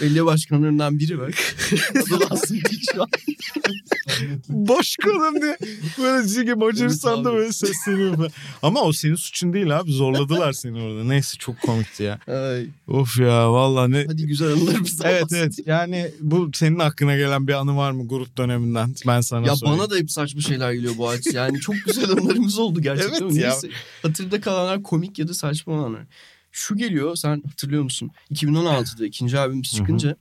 belediye 0.00 0.24
başkanlarından 0.24 0.98
biri 0.98 1.20
var. 1.20 1.54
Adı 1.90 2.20
Lansın 2.20 2.56
Dilç 2.56 2.96
var. 2.96 3.08
Başkanım 4.48 5.42
diye 5.42 5.56
böyle 6.02 6.28
çünkü 6.28 6.54
Macaristan'da 6.54 7.32
böyle 7.34 7.52
sesleniyor 7.52 8.16
falan. 8.16 8.30
Ama 8.62 8.80
o 8.80 8.92
senin 8.92 9.14
suçun 9.14 9.52
değil 9.52 9.78
abi 9.78 9.92
zorladılar 9.92 10.52
seni 10.52 10.82
orada. 10.82 11.04
Neyse 11.04 11.38
çok 11.38 11.60
komikti 11.60 12.02
ya. 12.02 12.18
Ay, 12.26 12.66
Of 12.88 13.18
ya 13.18 13.52
vallahi 13.52 13.90
ne... 13.92 14.04
hadi 14.06 14.26
güzel 14.26 14.52
anılarımızdan 14.52 15.10
Evet 15.10 15.32
evet 15.32 15.54
yani 15.66 16.10
bu 16.20 16.50
senin 16.54 16.78
aklına 16.78 17.16
gelen 17.16 17.48
bir 17.48 17.52
anı 17.52 17.76
var 17.76 17.92
mı 17.92 18.08
grup 18.08 18.36
döneminden 18.38 18.94
ben 19.06 19.20
sana 19.20 19.46
Ya 19.46 19.56
sorayım. 19.56 19.78
bana 19.78 19.90
da 19.90 19.96
hep 19.96 20.10
saçma 20.10 20.40
şeyler 20.40 20.72
geliyor 20.72 20.94
bu 20.98 21.08
aç. 21.08 21.26
Yani 21.32 21.60
çok 21.60 21.74
güzel 21.86 22.10
anılarımız 22.10 22.58
oldu 22.58 22.80
gerçekten. 22.80 23.22
Evet 23.26 23.36
ya. 23.36 23.50
Neyse, 23.50 23.68
hatırda 24.02 24.40
kalanlar 24.40 24.82
komik 24.82 25.18
ya 25.18 25.28
da 25.28 25.34
saçma 25.34 25.72
olanlar. 25.72 26.02
Şu 26.52 26.76
geliyor 26.76 27.16
sen 27.16 27.42
hatırlıyor 27.48 27.82
musun? 27.82 28.10
2016'da 28.30 29.06
ikinci 29.06 29.38
albümümüz 29.38 29.72
çıkınca 29.72 30.16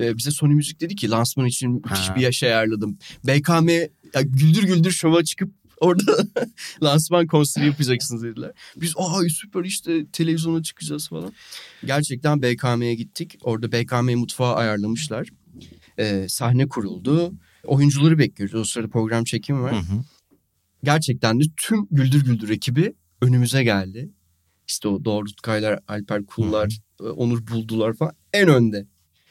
e, 0.00 0.16
bize 0.16 0.30
Sony 0.30 0.54
Müzik 0.54 0.80
dedi 0.80 0.96
ki 0.96 1.10
lansman 1.10 1.46
için 1.46 1.70
müthiş 1.70 2.08
Ha. 2.08 2.16
bir 2.16 2.20
yaş 2.20 2.42
ayarladım. 2.42 2.98
BKM 3.26 3.68
ya, 3.68 4.22
güldür 4.22 4.62
güldür 4.62 4.90
şova 4.90 5.24
çıkıp 5.24 5.52
orada 5.80 6.26
lansman 6.82 7.26
konseri 7.26 7.66
yapacaksınız 7.66 8.22
dediler. 8.22 8.52
Biz 8.76 8.94
aa 8.96 9.22
süper 9.28 9.64
işte 9.64 10.06
televizyona 10.06 10.62
çıkacağız 10.62 11.08
falan. 11.08 11.32
Gerçekten 11.84 12.42
BKM'ye 12.42 12.94
gittik. 12.94 13.38
Orada 13.42 13.72
BKM 13.72 14.18
mutfağı 14.18 14.54
ayarlamışlar. 14.54 15.28
E, 15.98 16.28
sahne 16.28 16.68
kuruldu. 16.68 17.32
Oyuncuları 17.64 18.18
bekliyoruz. 18.18 18.54
O 18.54 18.64
sırada 18.64 18.88
program 18.88 19.24
çekimi 19.24 19.60
var 19.60 19.72
Hı 19.72 19.78
hı. 19.78 20.04
gerçekten 20.84 21.40
de 21.40 21.44
tüm 21.56 21.86
Güldür 21.90 22.24
Güldür 22.24 22.48
ekibi 22.48 22.94
önümüze 23.22 23.64
geldi. 23.64 24.10
İşte 24.70 24.88
o 24.88 25.04
Doğru 25.04 25.26
Tutkaylar, 25.26 25.80
Alper 25.88 26.26
Kullar, 26.26 26.78
e, 27.00 27.02
Onur 27.02 27.46
Buldular 27.46 27.94
falan 27.94 28.12
en 28.32 28.48
önde. 28.48 28.86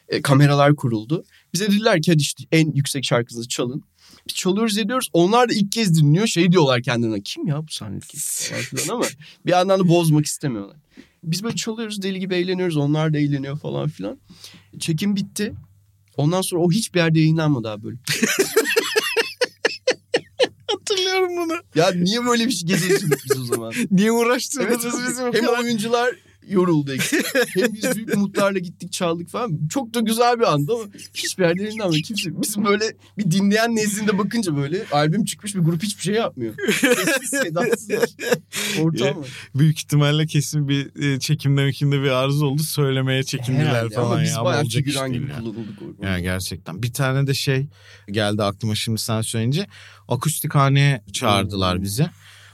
E, 0.09 0.21
kameralar 0.21 0.75
kuruldu. 0.75 1.23
Bize 1.53 1.67
dediler 1.67 2.01
ki 2.01 2.11
hadi 2.11 2.21
işte 2.21 2.43
en 2.51 2.71
yüksek 2.71 3.05
şarkınızı 3.05 3.47
çalın. 3.47 3.83
Biz 4.27 4.35
çalıyoruz 4.35 4.77
ediyoruz. 4.77 5.09
Onlar 5.13 5.49
da 5.49 5.53
ilk 5.53 5.71
kez 5.71 6.01
dinliyor. 6.01 6.27
Şey 6.27 6.51
diyorlar 6.51 6.83
kendilerine 6.83 7.21
kim 7.21 7.47
ya 7.47 7.67
bu 7.67 7.71
sahnedeki 7.71 8.17
falan 8.77 8.95
ama 8.95 9.05
bir 9.45 9.51
yandan 9.51 9.79
da 9.79 9.87
bozmak 9.87 10.25
istemiyorlar. 10.25 10.77
Biz 11.23 11.43
böyle 11.43 11.55
çalıyoruz 11.55 12.01
deli 12.01 12.19
gibi 12.19 12.35
eğleniyoruz. 12.35 12.77
Onlar 12.77 13.13
da 13.13 13.17
eğleniyor 13.17 13.59
falan 13.59 13.89
filan. 13.89 14.19
Çekim 14.79 15.15
bitti. 15.15 15.53
Ondan 16.17 16.41
sonra 16.41 16.61
o 16.61 16.71
hiçbir 16.71 16.99
yerde 16.99 17.19
yayınlanmadı 17.19 17.69
abi 17.69 17.83
böyle. 17.83 17.97
Hatırlıyorum 21.09 21.37
bunu. 21.49 21.59
Ya 21.75 21.91
niye 21.91 22.25
böyle 22.25 22.45
bir 22.47 22.51
şey 22.51 22.67
geziyorsunuz 22.67 23.17
biz 23.29 23.39
o 23.39 23.43
zaman? 23.43 23.73
Niye 23.91 24.11
uğraştırdınız 24.11 24.85
Evet, 24.85 25.07
bizi 25.09 25.21
bu 25.21 25.33
hem 25.33 25.45
kadar? 25.45 25.59
oyuncular 25.63 26.15
yoruldu 26.47 26.91
hem 27.55 27.73
biz 27.73 27.95
büyük 27.95 28.15
umutlarla 28.15 28.59
gittik 28.59 28.91
çaldık 28.91 29.29
falan. 29.29 29.67
Çok 29.69 29.93
da 29.93 29.99
güzel 29.99 30.39
bir 30.39 30.53
andı 30.53 30.73
ama 30.73 30.83
hiçbir 31.13 31.43
yerde 31.43 31.63
yayınlanmadı. 31.63 31.97
Kimse 32.01 32.41
bizim 32.41 32.65
böyle 32.65 32.85
bir 33.17 33.31
dinleyen 33.31 33.75
nezdinde 33.75 34.17
bakınca 34.17 34.55
böyle 34.57 34.85
albüm 34.91 35.25
çıkmış 35.25 35.55
bir 35.55 35.59
grup 35.59 35.83
hiçbir 35.83 36.03
şey 36.03 36.15
yapmıyor. 36.15 36.53
Sessiz 36.81 37.29
sedasızlar. 37.29 38.09
Ortam 38.81 39.07
var. 39.21 39.27
Büyük 39.55 39.77
ihtimalle 39.79 40.25
kesin 40.25 40.67
bir 40.67 41.03
e, 41.15 41.19
çekimde 41.19 41.63
mekimde 41.65 42.01
bir 42.03 42.09
arıza 42.09 42.45
oldu. 42.45 42.63
Söylemeye 42.63 43.23
çekindiler 43.23 43.65
Herhalde 43.65 43.95
falan. 43.95 44.11
ama 44.11 44.21
biz 44.21 44.29
ya. 44.31 44.35
Ama 44.37 44.45
bayağı 44.45 44.63
değil 44.63 44.73
gibi 44.73 44.89
ya. 45.31 45.39
kullanıldık 45.39 45.81
orada. 45.81 46.09
Ya 46.09 46.19
gerçekten. 46.19 46.83
Bir 46.83 46.93
tane 46.93 47.27
de 47.27 47.33
şey 47.33 47.67
geldi 48.11 48.43
aklıma 48.43 48.75
şimdi 48.75 49.01
sen 49.01 49.21
söyleyince. 49.21 49.67
Akustikhaneye 50.07 51.01
çağırdılar 51.13 51.75
Hmm. 51.75 51.83
bizi. 51.83 52.07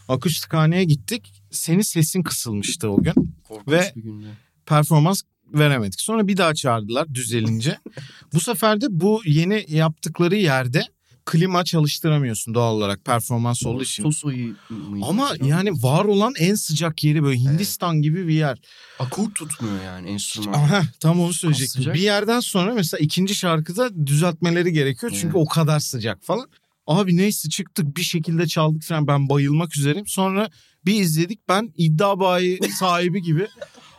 Akustikhaneye 0.07 0.83
gittik. 0.83 1.34
Senin 1.55 1.81
sesin 1.81 2.23
kısılmıştı 2.23 2.89
o 2.89 3.03
gün. 3.03 3.13
Korkunç 3.47 3.67
Ve- 3.73 3.93
bir 3.95 4.01
gündü. 4.01 4.25
Performans 4.65 5.21
veremedik. 5.53 6.01
Sonra 6.01 6.27
bir 6.27 6.37
daha 6.37 6.53
çağırdılar 6.53 7.13
düzelince. 7.13 7.77
bu 8.33 8.39
sefer 8.39 8.81
de 8.81 8.85
bu 8.89 9.21
yeni 9.25 9.65
yaptıkları 9.67 10.35
yerde 10.35 10.83
klima 11.25 11.63
çalıştıramıyorsun 11.63 12.53
doğal 12.53 12.75
olarak 12.75 13.05
performans 13.05 13.65
olduğu 13.65 13.83
için. 13.83 14.03
Toso'yu? 14.03 14.55
Ama 15.03 15.31
yani 15.43 15.71
var 15.71 16.05
olan 16.05 16.33
en 16.39 16.55
sıcak 16.55 17.03
yeri 17.03 17.23
böyle 17.23 17.39
Hindistan 17.39 18.01
gibi 18.01 18.27
bir 18.27 18.33
yer. 18.33 18.57
Akort 18.99 19.35
tutmuyor 19.35 19.83
yani 19.83 20.09
enstrüman. 20.09 20.53
Aha, 20.53 20.83
tam 20.99 21.19
onu 21.19 21.33
söyleyecektim. 21.33 21.93
Bir 21.93 21.99
yerden 21.99 22.39
sonra 22.39 22.73
mesela 22.73 23.01
ikinci 23.01 23.35
şarkıda 23.35 24.07
düzeltmeleri 24.07 24.73
gerekiyor. 24.73 25.11
Çünkü 25.11 25.27
Evet. 25.27 25.35
o 25.35 25.45
kadar 25.45 25.79
sıcak 25.79 26.23
falan. 26.23 26.49
Abi 26.87 27.17
neyse 27.17 27.49
çıktık 27.49 27.97
bir 27.97 28.01
şekilde 28.01 28.47
çaldık 28.47 28.83
falan 28.83 29.07
ben 29.07 29.29
bayılmak 29.29 29.77
üzereyim. 29.77 30.07
Sonra 30.07 30.49
bir 30.85 31.01
izledik 31.01 31.39
ben 31.49 31.73
iddia 31.77 32.19
bayi 32.19 32.59
sahibi 32.79 33.21
gibi. 33.21 33.47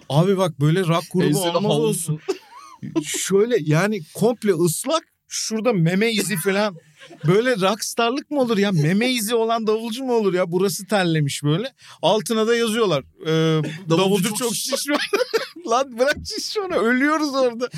Abi 0.09 0.37
bak 0.37 0.61
böyle 0.61 0.81
rock 0.81 1.05
grubu 1.13 1.41
olmaz 1.43 1.73
olsun. 1.73 2.21
Şöyle 3.05 3.57
yani 3.61 4.01
komple 4.15 4.53
ıslak 4.53 5.16
şurada 5.29 5.73
meme 5.73 6.13
izi 6.13 6.37
falan. 6.37 6.77
Böyle 7.27 7.57
rockstarlık 7.57 8.31
mı 8.31 8.41
olur 8.41 8.59
ya? 8.59 8.73
Meme 8.73 9.11
izi 9.11 9.35
olan 9.35 9.67
davulcu 9.67 10.05
mu 10.05 10.13
olur 10.13 10.35
ya? 10.35 10.53
Burası 10.53 10.87
terlemiş 10.87 11.43
böyle. 11.43 11.73
Altına 12.03 12.47
da 12.47 12.57
yazıyorlar. 12.57 13.05
Ee, 13.27 13.63
davulcu, 13.91 14.29
çok 14.29 14.39
çok 14.39 14.55
şişman. 14.55 14.99
Lan 15.71 15.99
bırak 15.99 16.17
şişmanı 16.25 16.75
ölüyoruz 16.75 17.35
orada. 17.35 17.69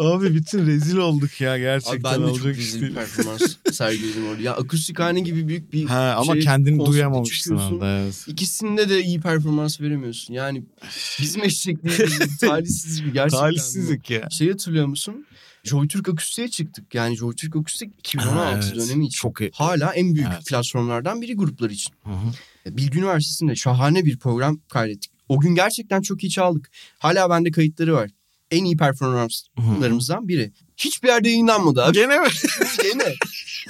Abi 0.00 0.34
bütün 0.34 0.66
rezil 0.66 0.96
olduk 0.96 1.40
ya 1.40 1.52
Abi 1.52 1.60
gerçekten 1.60 2.22
ben 2.22 2.28
de 2.28 2.34
çok 2.34 2.46
rezil 2.46 2.82
bir 2.82 2.94
performans 2.94 3.56
sergiledim 3.72 4.28
orada. 4.28 4.42
Ya 4.42 4.56
akustikhane 4.56 5.20
gibi 5.20 5.48
büyük 5.48 5.72
bir 5.72 5.84
Ha, 5.84 6.14
ama 6.18 6.32
şey, 6.32 6.42
kendini 6.42 6.86
duyamamışsın 6.86 7.56
orada. 7.56 7.88
Evet. 7.88 8.24
İkisinde 8.26 8.88
de 8.88 9.02
iyi 9.02 9.20
performans 9.20 9.80
veremiyorsun. 9.80 10.34
Yani 10.34 10.62
bizim 11.20 11.44
eşekliğimiz 11.44 12.38
talihsiz 12.38 13.04
bir 13.04 13.12
gerçekten. 13.12 13.40
Talihsizlik 13.40 14.10
ya. 14.10 14.30
Şey 14.30 14.50
hatırlıyor 14.50 14.86
musun? 14.86 15.26
Joy 15.64 15.88
Türk 15.88 16.08
Akustik'e 16.08 16.48
çıktık. 16.48 16.94
Yani 16.94 17.16
Joy 17.16 17.34
Türk 17.34 17.56
Akustik 17.56 17.94
2016 17.98 18.38
Ha, 18.38 18.50
evet. 18.54 18.74
dönemi 18.76 19.06
için. 19.06 19.16
Çok 19.18 19.40
iyi. 19.40 19.50
Hala 19.54 19.94
en 19.94 20.14
büyük 20.14 20.28
Evet. 20.34 20.46
platformlardan 20.46 21.22
biri 21.22 21.34
gruplar 21.36 21.70
için. 21.70 21.94
Hı 22.04 22.10
hı. 22.10 22.76
Bilgi 22.76 22.98
Üniversitesi'nde 22.98 23.56
şahane 23.56 24.04
bir 24.04 24.18
program 24.18 24.60
kaydettik. 24.68 25.10
O 25.28 25.40
gün 25.40 25.54
gerçekten 25.54 26.02
çok 26.02 26.24
iyi 26.24 26.30
çaldık. 26.30 26.70
Hala 26.98 27.30
bende 27.30 27.50
kayıtları 27.50 27.94
var. 27.94 28.10
En 28.50 28.64
iyi 28.64 28.76
performanslarımızdan 28.76 30.28
biri. 30.28 30.52
Hiçbir 30.76 31.08
yerde 31.08 31.28
yayınlanmadı 31.28 31.84
abi. 31.84 31.92
Gene 31.94 32.18
mi? 32.20 32.28
Gene. 32.82 33.14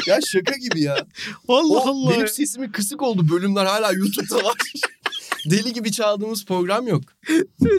Ya 0.07 0.19
şaka 0.33 0.57
gibi 0.57 0.81
ya. 0.81 1.07
Allah 1.49 1.75
O, 1.79 1.89
Allah. 1.89 2.11
benim 2.15 2.29
sesimin 2.29 2.69
kısık 2.69 3.03
oldu 3.03 3.29
bölümler 3.31 3.67
hala 3.67 3.93
YouTube'da 3.93 4.37
var. 4.45 4.55
Deli 5.51 5.73
gibi 5.73 5.93
çaldığımız 5.93 6.45
program 6.45 6.87
yok. 6.89 7.03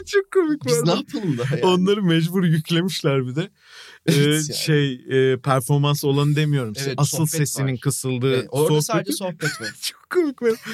Çok 0.06 0.30
komik 0.32 0.66
Biz 0.66 0.82
ne 0.82 0.90
yapalım 0.90 1.38
daha 1.38 1.56
yani? 1.56 1.66
Onları 1.66 2.02
mecbur 2.02 2.44
yüklemişler 2.44 3.26
bir 3.26 3.36
de. 3.36 3.50
Yani. 4.08 4.54
Şey 4.54 4.92
e, 4.92 5.36
performans 5.36 6.04
olanı 6.04 6.36
demiyorum. 6.36 6.72
Evet, 6.76 6.94
Asıl 6.96 7.26
sesinin 7.26 7.72
var. 7.72 7.80
kısıldığı 7.80 8.34
Evet, 8.34 8.48
orada 8.50 8.68
sohbeti. 8.82 8.84
sadece 8.84 9.12
sohbet 9.12 9.60
var. 9.60 9.68
Çok 9.82 10.10
komik. 10.10 10.42
böyle. 10.42 10.56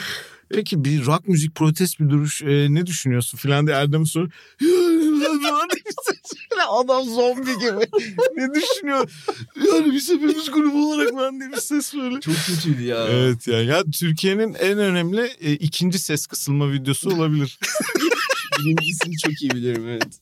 Peki 0.51 0.85
bir 0.85 1.07
rock 1.07 1.29
müzik 1.29 1.55
protest 1.55 2.01
bir 2.01 2.11
duruş 2.11 2.43
e, 2.43 2.67
ne 2.71 2.87
düşünüyorsun 2.87 3.39
filan 3.39 3.67
diye 3.67 3.77
Erdem'e 3.77 4.05
sor. 4.05 4.29
Adam 6.69 7.05
zombi 7.05 7.59
gibi. 7.59 7.87
ne 8.37 8.55
düşünüyor? 8.55 9.11
Yani 9.73 9.93
biz 9.95 10.11
hepimiz 10.11 10.51
grup 10.51 10.75
olarak 10.75 11.17
ben 11.17 11.41
diye 11.41 11.53
bir 11.53 11.57
ses 11.57 11.95
böyle. 11.95 12.21
Çok 12.21 12.35
kötüydü 12.47 12.83
ya. 12.83 13.07
Evet 13.09 13.49
ya. 13.49 13.63
Ya 13.63 13.83
Türkiye'nin 13.99 14.55
en 14.55 14.79
önemli 14.79 15.31
e, 15.41 15.53
ikinci 15.53 15.99
ses 15.99 16.27
kısılma 16.27 16.73
videosu 16.73 17.11
olabilir. 17.11 17.59
Birincisini 18.59 19.17
çok 19.17 19.43
iyi 19.43 19.51
bilirim 19.51 19.89
evet. 19.89 20.21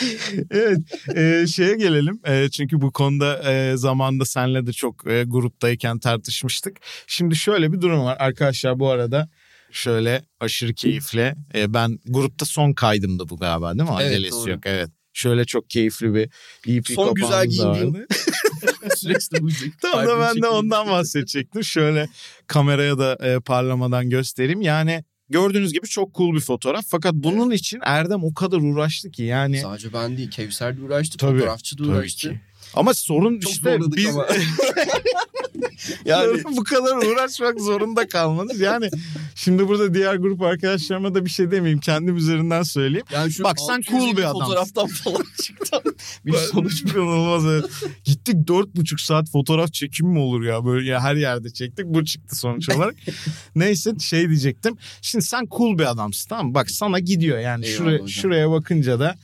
evet 0.50 0.78
e, 1.16 1.46
şeye 1.46 1.76
gelelim 1.76 2.20
e, 2.26 2.48
çünkü 2.48 2.80
bu 2.80 2.92
konuda 2.92 3.52
e, 3.52 3.76
zamanda 3.76 4.24
senle 4.24 4.66
de 4.66 4.72
çok 4.72 5.06
e, 5.06 5.24
gruptayken 5.24 5.98
tartışmıştık. 5.98 6.76
Şimdi 7.06 7.36
şöyle 7.36 7.72
bir 7.72 7.80
durum 7.80 8.04
var 8.04 8.16
arkadaşlar 8.20 8.78
bu 8.78 8.90
arada 8.90 9.28
şöyle 9.70 10.22
aşırı 10.40 10.74
keyifli 10.74 11.34
e, 11.54 11.74
ben 11.74 11.98
grupta 12.06 12.46
son 12.46 12.72
kaydımdı 12.72 13.28
bu 13.28 13.36
galiba 13.36 13.78
değil 13.78 13.90
mi? 13.90 13.96
Evet, 14.00 14.10
Acelesi 14.10 14.36
doğru. 14.36 14.50
yok 14.50 14.60
evet. 14.64 14.90
Şöyle 15.12 15.44
çok 15.44 15.70
keyifli 15.70 16.14
bir 16.14 16.30
EP 16.66 16.86
Son 16.86 17.14
güzel 17.14 17.46
buydu. 19.40 19.56
Tam 19.82 20.06
da 20.06 20.20
ben 20.20 20.42
de 20.42 20.48
ondan 20.48 20.88
bahsedecektim. 20.88 21.64
Şöyle 21.64 22.08
kameraya 22.46 22.98
da 22.98 23.18
e, 23.22 23.40
parlamadan 23.40 24.10
göstereyim. 24.10 24.62
Yani 24.62 25.04
gördüğünüz 25.30 25.72
gibi 25.72 25.86
çok 25.86 26.14
cool 26.14 26.34
bir 26.34 26.40
fotoğraf. 26.40 26.84
Fakat 26.88 27.14
bunun 27.14 27.50
için 27.50 27.80
Erdem 27.82 28.24
o 28.24 28.34
kadar 28.34 28.56
uğraştı 28.58 29.10
ki 29.10 29.22
yani. 29.22 29.58
Sadece 29.60 29.92
ben 29.92 30.16
değil. 30.16 30.30
Kevser 30.30 30.76
de 30.76 30.82
uğraştı. 30.82 31.16
Tabii, 31.18 31.38
fotoğrafçı 31.38 31.78
da 31.78 31.82
Tabii 31.82 31.92
uğraştı. 31.96 32.30
ki. 32.30 32.40
Ama 32.74 32.94
sorun 32.94 33.40
Çok 33.40 33.52
işte 33.52 33.78
biz 33.96 34.08
ama. 34.08 34.26
yani 36.04 36.42
bu 36.56 36.64
kadar 36.64 36.96
uğraşmak 36.96 37.60
zorunda 37.60 38.08
kalmanız. 38.08 38.60
Yani 38.60 38.90
şimdi 39.34 39.68
burada 39.68 39.94
diğer 39.94 40.14
grup 40.14 40.42
arkadaşlarıma 40.42 41.14
da 41.14 41.24
bir 41.24 41.30
şey 41.30 41.50
demeyeyim. 41.50 41.80
Kendim 41.80 42.16
üzerinden 42.16 42.62
söyleyeyim. 42.62 43.06
Yani 43.12 43.32
şu 43.32 43.44
Bak 43.44 43.56
sen 43.60 43.80
cool 43.80 43.96
650 43.96 44.16
bir 44.16 44.22
adamsın. 44.22 44.40
Fotoğraftan 44.40 44.86
falan 44.86 45.24
çıktı. 45.42 45.82
bir 46.26 46.32
sonuç 46.32 46.82
inanılmaz 46.82 47.46
evet. 47.46 47.64
Gittik 48.04 48.48
dört 48.48 48.76
buçuk 48.76 49.00
saat 49.00 49.30
fotoğraf 49.30 49.72
çekimi 49.72 50.12
mi 50.12 50.18
olur 50.18 50.42
ya? 50.42 50.64
Böyle 50.64 50.90
ya 50.90 51.00
her 51.00 51.14
yerde 51.14 51.50
çektik. 51.50 51.86
Bu 51.86 52.04
çıktı 52.04 52.36
sonuç 52.36 52.68
olarak. 52.68 52.94
Neyse 53.54 53.98
şey 53.98 54.28
diyecektim. 54.28 54.76
Şimdi 55.02 55.24
sen 55.24 55.46
cool 55.56 55.78
bir 55.78 55.90
adamsın 55.90 56.28
tamam 56.28 56.46
mı? 56.46 56.54
Bak 56.54 56.70
sana 56.70 56.98
gidiyor 56.98 57.38
yani. 57.38 57.66
Eyvallah 57.66 57.78
Şuraya, 57.78 57.94
hocam. 57.94 58.08
şuraya 58.08 58.50
bakınca 58.50 59.00
da 59.00 59.16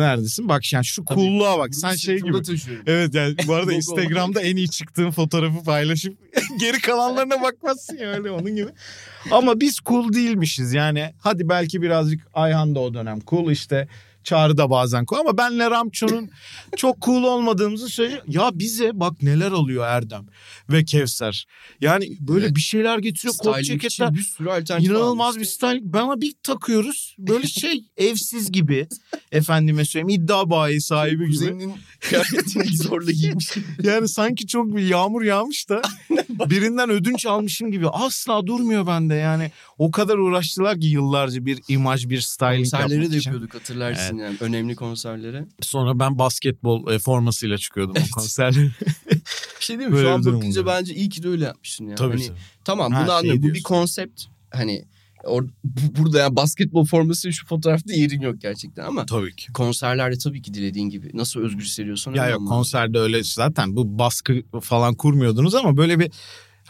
neredesin? 0.00 0.48
Bak 0.48 0.72
yani 0.72 0.84
şu 0.84 1.04
Tabii. 1.04 1.20
coolluğa 1.20 1.58
bak. 1.58 1.74
Sen 1.74 1.94
şey 1.94 2.18
gibi. 2.18 2.42
Taşıyorum. 2.42 2.84
Evet 2.86 3.14
yani 3.14 3.34
bu 3.46 3.54
arada 3.54 3.72
Instagram'da 3.72 4.40
en 4.40 4.56
iyi 4.56 4.70
çıktığın 4.70 5.10
fotoğrafı 5.10 5.64
paylaşıp 5.64 6.16
geri 6.60 6.80
kalanlarına 6.80 7.42
bakmazsın 7.42 7.96
ya 7.96 8.08
öyle 8.12 8.30
onun 8.30 8.56
gibi. 8.56 8.70
Ama 9.30 9.60
biz 9.60 9.78
cool 9.86 10.12
değilmişiz 10.12 10.72
yani. 10.72 11.14
Hadi 11.18 11.48
belki 11.48 11.82
birazcık 11.82 12.26
Ayhan 12.34 12.74
da 12.74 12.80
o 12.80 12.94
dönem 12.94 13.18
cool 13.28 13.50
işte. 13.50 13.88
Çağrı 14.24 14.56
da 14.58 14.70
bazen 14.70 15.04
cool 15.04 15.20
ama 15.20 15.38
benle 15.38 15.70
Ramço'nun 15.70 16.30
çok 16.76 17.02
cool 17.02 17.22
olmadığımızı 17.22 17.88
söylüyor. 17.88 18.22
Ya 18.26 18.50
bize 18.54 18.90
bak 19.00 19.22
neler 19.22 19.50
alıyor 19.52 19.86
Erdem 19.86 20.26
ve 20.70 20.84
Kevser. 20.84 21.46
Yani 21.80 22.16
böyle 22.20 22.44
Evet. 22.46 22.56
bir 22.56 22.60
şeyler 22.60 22.98
getiriyor 22.98 23.34
kot 23.38 23.64
ceketler. 23.64 24.14
bir 24.14 24.22
sürü 24.22 24.50
alternatif 24.50 24.90
İnanılmaz 24.90 25.34
bir 25.34 25.38
almıştı. 25.40 25.54
styling. 25.54 25.82
Bana 25.84 26.20
bir 26.20 26.34
takıyoruz. 26.42 27.16
Böyle 27.18 27.46
şey 27.46 27.84
evsiz 27.96 28.52
gibi. 28.52 28.88
Efendime 29.32 29.84
söyleyeyim 29.84 30.22
iddia 30.22 30.50
bayi 30.50 30.80
sahibi 30.80 31.16
gibi. 31.24 31.26
Kuzeninin 31.30 31.72
kıyafetini 32.00 32.76
zorla 32.76 33.10
giymiş. 33.10 33.48
Yani 33.82 34.08
sanki 34.08 34.46
çok 34.46 34.76
bir 34.76 34.82
yağmur 34.86 35.22
yağmış 35.22 35.68
da 35.68 35.82
birinden 36.30 36.90
ödünç 36.90 37.26
almışım 37.26 37.70
gibi. 37.70 37.88
Asla 37.88 38.46
durmuyor 38.46 38.86
bende 38.86 39.14
yani. 39.14 39.50
O 39.78 39.90
kadar 39.90 40.18
uğraştılar 40.18 40.80
ki 40.80 40.86
yıllarca 40.86 41.46
bir 41.46 41.60
imaj, 41.68 42.08
bir 42.08 42.20
styling 42.20 42.72
yapmak 42.72 42.90
de 42.90 43.06
için. 43.06 43.16
yapıyorduk 43.30 43.54
hatırlarsın 43.54 44.11
yani. 44.18 44.36
Önemli 44.40 44.74
konserleri. 44.74 45.44
Sonra 45.60 45.98
ben 45.98 46.18
basketbol 46.18 46.92
e, 46.92 46.98
formasıyla 46.98 47.58
çıkıyordum 47.58 47.94
Evet. 47.96 48.08
o 48.12 48.20
konserlere. 48.20 48.64
Bir 49.60 49.64
şey 49.66 49.78
değil 49.78 49.88
mi? 49.90 49.94
Böyle 49.96 50.08
Şu 50.08 50.14
an 50.14 50.24
bakınca 50.24 50.60
oluyor. 50.60 50.66
bence 50.76 50.94
iyi 50.94 51.08
ki 51.08 51.22
de 51.22 51.28
öyle 51.28 51.44
yapmışsın 51.44 51.86
ya. 51.88 51.94
Tabii 51.94 52.10
Hani, 52.16 52.26
tabii. 52.26 52.38
tamam 52.64 52.92
bunu 53.02 53.12
anlıyorum. 53.12 53.42
Bu 53.42 53.46
bir 53.54 53.62
konsept. 53.62 54.22
Hani 54.50 54.84
or, 55.24 55.42
bu- 55.64 55.96
burada 56.02 56.18
yani 56.18 56.36
basketbol 56.36 56.84
forması 56.84 57.32
şu 57.32 57.46
fotoğrafta 57.46 57.92
yerin 57.94 58.20
yok 58.20 58.40
gerçekten 58.40 58.84
ama 58.84 59.06
Tabii 59.06 59.36
ki. 59.36 59.52
konserlerde 59.52 60.18
tabii 60.18 60.42
ki 60.42 60.54
dilediğin 60.54 60.88
gibi 60.90 61.10
nasıl 61.14 61.40
özgür 61.40 61.64
hissediyorsan 61.64 62.14
Ya 62.14 62.28
yok 62.28 62.48
konserde 62.48 62.98
öyle 62.98 63.22
zaten 63.22 63.76
bu 63.76 63.98
baskı 63.98 64.42
falan 64.62 64.94
kurmuyordunuz 64.94 65.54
ama 65.54 65.76
böyle 65.76 65.98
bir 65.98 66.10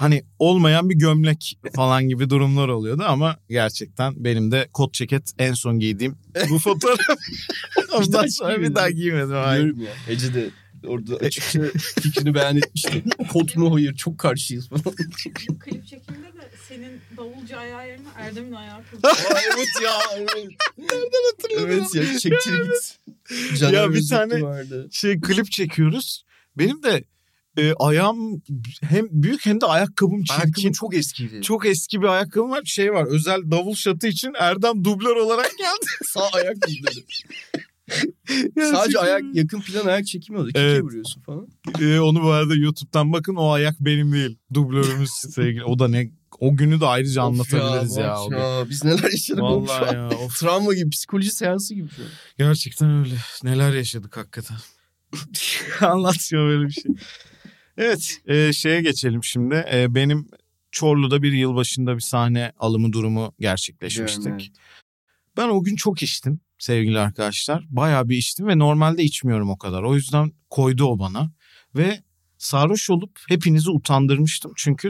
hani 0.03 0.25
olmayan 0.39 0.91
bir 0.91 0.95
gömlek 0.95 1.59
falan 1.77 2.09
gibi 2.09 2.31
durumlar 2.31 2.69
oluyordu 2.69 3.03
ama 3.07 3.37
gerçekten 3.49 4.25
benim 4.25 4.53
de 4.53 4.69
kot 4.73 4.95
ceket 4.95 5.33
en 5.39 5.53
son 5.53 5.79
giydiğim 5.79 6.17
bu 6.51 6.59
fotoğraf. 6.59 6.99
Ondan 7.93 8.13
daha 8.13 8.29
sonra 8.29 8.61
bir 8.61 8.75
daha 8.75 8.91
giymedim. 8.91 9.31
Hayır. 9.33 9.65
Biliyorum 9.65 9.83
ya. 10.09 10.13
Ece 10.15 10.35
de 10.35 10.51
orada 10.87 11.17
açıkça 11.17 11.61
fikrini 12.01 12.35
beyan 12.35 12.57
etmişti. 12.57 13.05
Kot 13.33 13.57
mu 13.57 13.75
hayır 13.75 13.95
çok 13.97 14.19
karşıyız 14.19 14.69
falan. 14.69 14.83
Klip 15.61 15.87
çekiminde 15.87 16.27
de 16.27 16.51
senin 16.69 17.01
davulcu 17.17 17.57
ayağı 17.59 17.89
yerine 17.89 18.09
Erdem'in 18.19 18.53
ayağı 18.53 18.81
kıldı. 18.91 19.09
Evet 19.31 19.69
ya. 19.85 19.93
Evet. 20.17 20.29
Nereden 20.79 21.31
hatırladın? 21.31 21.67
Evet 21.67 21.95
ya 21.95 22.19
çektir 22.19 22.63
git. 22.65 22.99
Caner 23.59 23.73
Ya 23.75 23.93
bir 23.93 24.09
tane- 24.09 24.43
vardı. 24.43 24.89
Şey 24.93 25.21
klip 25.21 25.51
çekiyoruz. 25.53 26.25
Benim 26.59 26.83
de 26.83 27.05
e, 27.59 27.73
ayağım 27.79 28.43
hem 28.83 29.07
büyük 29.11 29.47
hem 29.47 29.61
de 29.61 29.67
ayakkabım 29.67 30.23
çirkin. 30.25 30.43
Ayakkabı 30.43 30.73
çok 30.73 30.95
eskiydi. 30.95 31.43
Çok 31.43 31.67
eski 31.67 32.03
bir 32.03 32.07
ayakkabım 32.07 32.51
var. 32.51 32.63
Şey 32.65 32.93
var 32.93 33.07
özel 33.07 33.51
davul 33.51 33.75
şatı 33.75 34.07
için 34.07 34.33
Erdem 34.39 34.85
dublör 34.85 35.17
olarak 35.17 35.51
geldi. 35.59 35.87
Sağ 36.15 36.29
ayak. 36.33 36.57
Gerçekten. 36.67 37.63
Sadece 38.73 38.99
ayak 38.99 39.23
yakın 39.35 39.61
plan 39.61 39.87
ayak 39.87 40.07
çekmiyordu. 40.07 40.47
Kike 40.49 40.61
Evet. 40.61 40.83
vuruyorsun 40.83 41.21
falan. 41.21 41.49
Ee, 41.81 41.99
onu 42.01 42.23
bu 42.23 42.31
arada 42.31 42.55
YouTube'dan 42.55 43.13
bakın 43.13 43.35
o 43.35 43.51
ayak 43.51 43.75
benim 43.81 44.13
değil. 44.13 44.39
Dublörümüz 44.55 45.11
sevgili. 45.35 45.65
O 45.65 45.79
da 45.79 45.89
ne 45.89 46.11
o 46.41 46.57
günü 46.57 46.81
de 46.81 46.87
ayrıca 46.87 47.23
anlatabiliriz 47.23 47.93
Of 47.93 47.99
ya. 47.99 48.09
bak 48.11 48.19
o 48.27 48.31
gün. 48.31 48.37
ya. 48.39 48.65
Biz 48.71 48.85
neler 48.85 49.11
yaşadık 49.11 49.43
Vallahi 49.43 49.95
ya. 49.95 50.09
Of. 50.09 50.41
Travma 50.41 50.75
gibi 50.75 50.91
psikoloji 50.91 51.31
seansı 51.31 51.75
gibi 51.75 51.89
şu 51.97 52.03
an. 52.03 52.09
Gerçekten 52.39 52.91
öyle. 53.01 53.15
Neler 53.43 53.73
yaşadık 53.73 54.17
hakikaten. 54.17 54.57
Anlatıyor 55.81 56.49
böyle 56.49 56.67
bir 56.67 56.73
şey. 56.73 56.93
Evet 57.77 58.21
e, 58.27 58.53
şeye 58.53 58.83
geçelim 58.83 59.25
şimdi. 59.25 59.67
E, 59.73 59.95
benim 59.95 60.29
Çorlu'da 60.71 61.23
bir 61.23 61.33
yılbaşında 61.33 61.95
bir 61.95 62.01
sahne 62.01 62.53
alımı 62.59 62.93
durumu 62.93 63.35
gerçekleşmiştik. 63.41 64.25
Biliyorum, 64.25 64.47
Ben 65.37 65.49
o 65.49 65.63
gün 65.65 65.77
çok 65.77 66.03
içtim 66.03 66.41
sevgili 66.59 66.99
arkadaşlar. 66.99 67.65
Bayağı 67.69 68.09
bir 68.09 68.17
içtim 68.17 68.47
ve 68.47 68.59
normalde 68.59 69.03
içmiyorum 69.03 69.51
o 69.51 69.59
kadar. 69.59 69.83
O 69.83 69.95
yüzden 69.95 70.33
koydu 70.51 70.85
o 70.85 70.99
bana. 70.99 71.33
Ve 71.75 72.03
sarhoş 72.39 72.91
olup 72.91 73.21
hepinizi 73.29 73.71
utandırmıştım. 73.71 74.53
Çünkü 74.57 74.89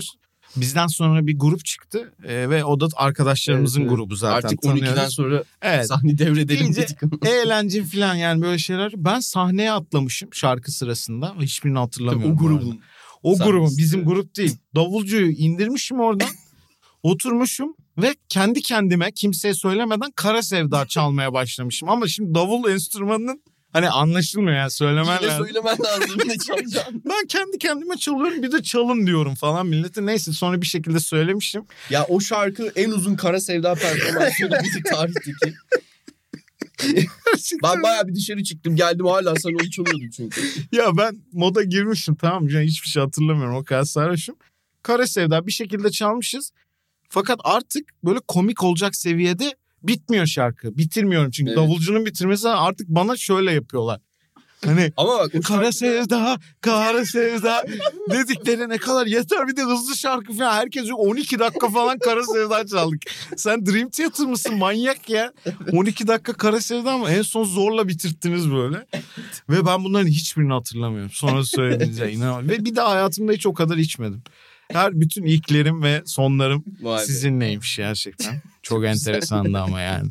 bizden 0.56 0.86
sonra 0.86 1.26
bir 1.26 1.38
grup 1.38 1.64
çıktı 1.64 2.12
e, 2.24 2.50
ve 2.50 2.64
o 2.64 2.80
da 2.80 2.88
arkadaşlarımızın 2.96 3.80
Evet, 3.80 3.90
grubu 3.90 4.16
zaten. 4.16 4.36
Artık 4.36 4.62
12'den 4.62 4.86
tanıyoruz. 4.86 5.14
sonra 5.14 5.44
Evet. 5.62 5.86
sahne 5.86 6.18
devredelim 6.18 6.66
İnce- 6.66 6.76
dedik. 6.82 7.26
Eğlence 7.26 7.84
falan 7.84 8.14
yani 8.14 8.42
böyle 8.42 8.58
şeyler. 8.58 8.92
Ben 8.96 9.20
sahneye 9.20 9.72
atlamışım 9.72 10.28
şarkı 10.34 10.72
sırasında. 10.72 11.34
Hiçbirini 11.40 11.78
hatırlamıyorum. 11.78 12.36
o 12.36 12.40
bu 12.40 12.46
arada. 12.48 12.58
grubun. 12.58 12.80
O 13.22 13.38
grubun 13.38 13.76
bizim 13.78 14.04
grup 14.04 14.36
değil. 14.36 14.56
Davulcuyu 14.74 15.30
indirmişim 15.30 16.00
oradan. 16.00 16.28
oturmuşum 17.02 17.74
ve 17.98 18.14
kendi 18.28 18.62
kendime 18.62 19.12
kimseye 19.12 19.54
söylemeden 19.54 20.10
Kara 20.16 20.42
Sevda 20.42 20.86
çalmaya 20.86 21.32
başlamışım. 21.32 21.88
Ama 21.88 22.08
şimdi 22.08 22.34
davul 22.34 22.70
enstrümanının 22.70 23.42
hani 23.72 23.90
anlaşılmıyor 23.90 24.56
yani 24.56 24.70
söylemen 24.70 25.18
Yine 25.20 25.30
lazım. 25.32 25.46
söylemen 25.46 25.76
lazım 25.84 26.16
ne 26.26 26.38
çalacağını. 26.46 27.00
Ben 27.04 27.26
kendi 27.28 27.58
kendime 27.58 27.96
çalıyorum 27.96 28.42
bir 28.42 28.52
de 28.52 28.62
çalın 28.62 29.06
diyorum 29.06 29.34
falan 29.34 29.66
millete. 29.66 30.06
Neyse 30.06 30.32
sonra 30.32 30.60
bir 30.60 30.66
şekilde 30.66 31.00
söylemişim. 31.00 31.64
Ya 31.90 32.04
o 32.08 32.20
şarkı 32.20 32.72
en 32.76 32.90
uzun 32.90 33.14
Kara 33.14 33.40
Sevda 33.40 33.74
performansı 33.74 34.46
olabilir 34.46 34.82
tarihteki. 34.90 35.54
Ben 37.62 37.82
bayağı 37.82 38.08
bir 38.08 38.14
dışarı 38.14 38.42
çıktım 38.44 38.76
geldim 38.76 39.06
hala 39.06 39.34
sen 39.36 39.50
onu 39.50 39.70
çalıyordun 39.70 40.10
çünkü. 40.16 40.40
Ya 40.72 40.96
ben 40.96 41.16
moda 41.32 41.62
girmişim 41.62 42.14
tamam 42.14 42.42
mı? 42.44 42.52
Yani 42.52 42.66
hiçbir 42.66 42.88
şey 42.88 43.02
hatırlamıyorum 43.02 43.54
o 43.56 43.64
kadar 43.64 43.84
sarhoşum. 43.84 44.36
Kara 44.82 45.06
Sevda 45.06 45.46
bir 45.46 45.52
şekilde 45.52 45.90
çalmışız. 45.90 46.52
Fakat 47.08 47.40
artık 47.44 47.88
böyle 48.04 48.18
komik 48.28 48.62
olacak 48.64 48.96
seviyede 48.96 49.54
bitmiyor 49.84 50.26
şarkı. 50.26 50.76
Bitirmiyorum 50.78 51.30
çünkü 51.30 51.50
Evet. 51.50 51.58
davulcunun 51.58 52.06
bitirmesi 52.06 52.48
artık 52.48 52.88
bana 52.88 53.16
şöyle 53.16 53.52
yapıyorlar. 53.52 54.00
Hani 54.64 54.92
Ama 54.96 55.18
bak 55.18 55.30
Kara 55.32 55.42
şarkıda- 55.42 55.72
Sevda, 55.72 56.38
Kara 56.60 57.04
Sevda 57.04 57.64
dedikleri 58.10 58.68
ne 58.68 58.78
kadar 58.78 59.06
yeter 59.06 59.48
bir 59.48 59.56
de 59.56 59.62
hızlı 59.62 59.96
şarkı 59.96 60.32
falan. 60.32 60.52
Herkes 60.54 60.88
yok 60.88 61.00
12 61.00 61.38
dakika 61.38 61.68
falan 61.68 61.98
Kara 61.98 62.22
Sevda 62.24 62.66
çaldık. 62.66 63.02
Sen 63.36 63.66
Dream 63.66 63.88
Theater 63.90 64.26
mısın 64.26 64.54
manyak 64.58 65.10
ya? 65.10 65.32
12 65.72 66.06
dakika 66.06 66.32
Kara 66.32 66.60
Sevda 66.60 66.98
mı? 66.98 67.08
En 67.10 67.22
son 67.22 67.44
zorla 67.44 67.88
bitirttiniz 67.88 68.52
böyle. 68.52 68.86
Ve 69.50 69.66
ben 69.66 69.84
bunların 69.84 70.06
hiçbirini 70.08 70.52
hatırlamıyorum. 70.52 71.10
Sonra 71.14 71.44
söylediğinizde 71.44 72.12
inanamam. 72.12 72.48
Ve 72.48 72.64
bir 72.64 72.76
daha 72.76 72.90
hayatımda 72.90 73.32
hiç 73.32 73.46
o 73.46 73.54
kadar 73.54 73.76
içmedim. 73.76 74.22
Her 74.72 75.00
bütün 75.00 75.24
ilklerim 75.24 75.82
ve 75.82 76.02
sonlarım 76.06 76.64
Vay 76.80 77.04
sizinleymiş 77.04 77.76
gerçekten. 77.76 78.42
Çok 78.62 78.84
enteresandı 78.84 79.58
ama 79.58 79.80
yani. 79.80 80.10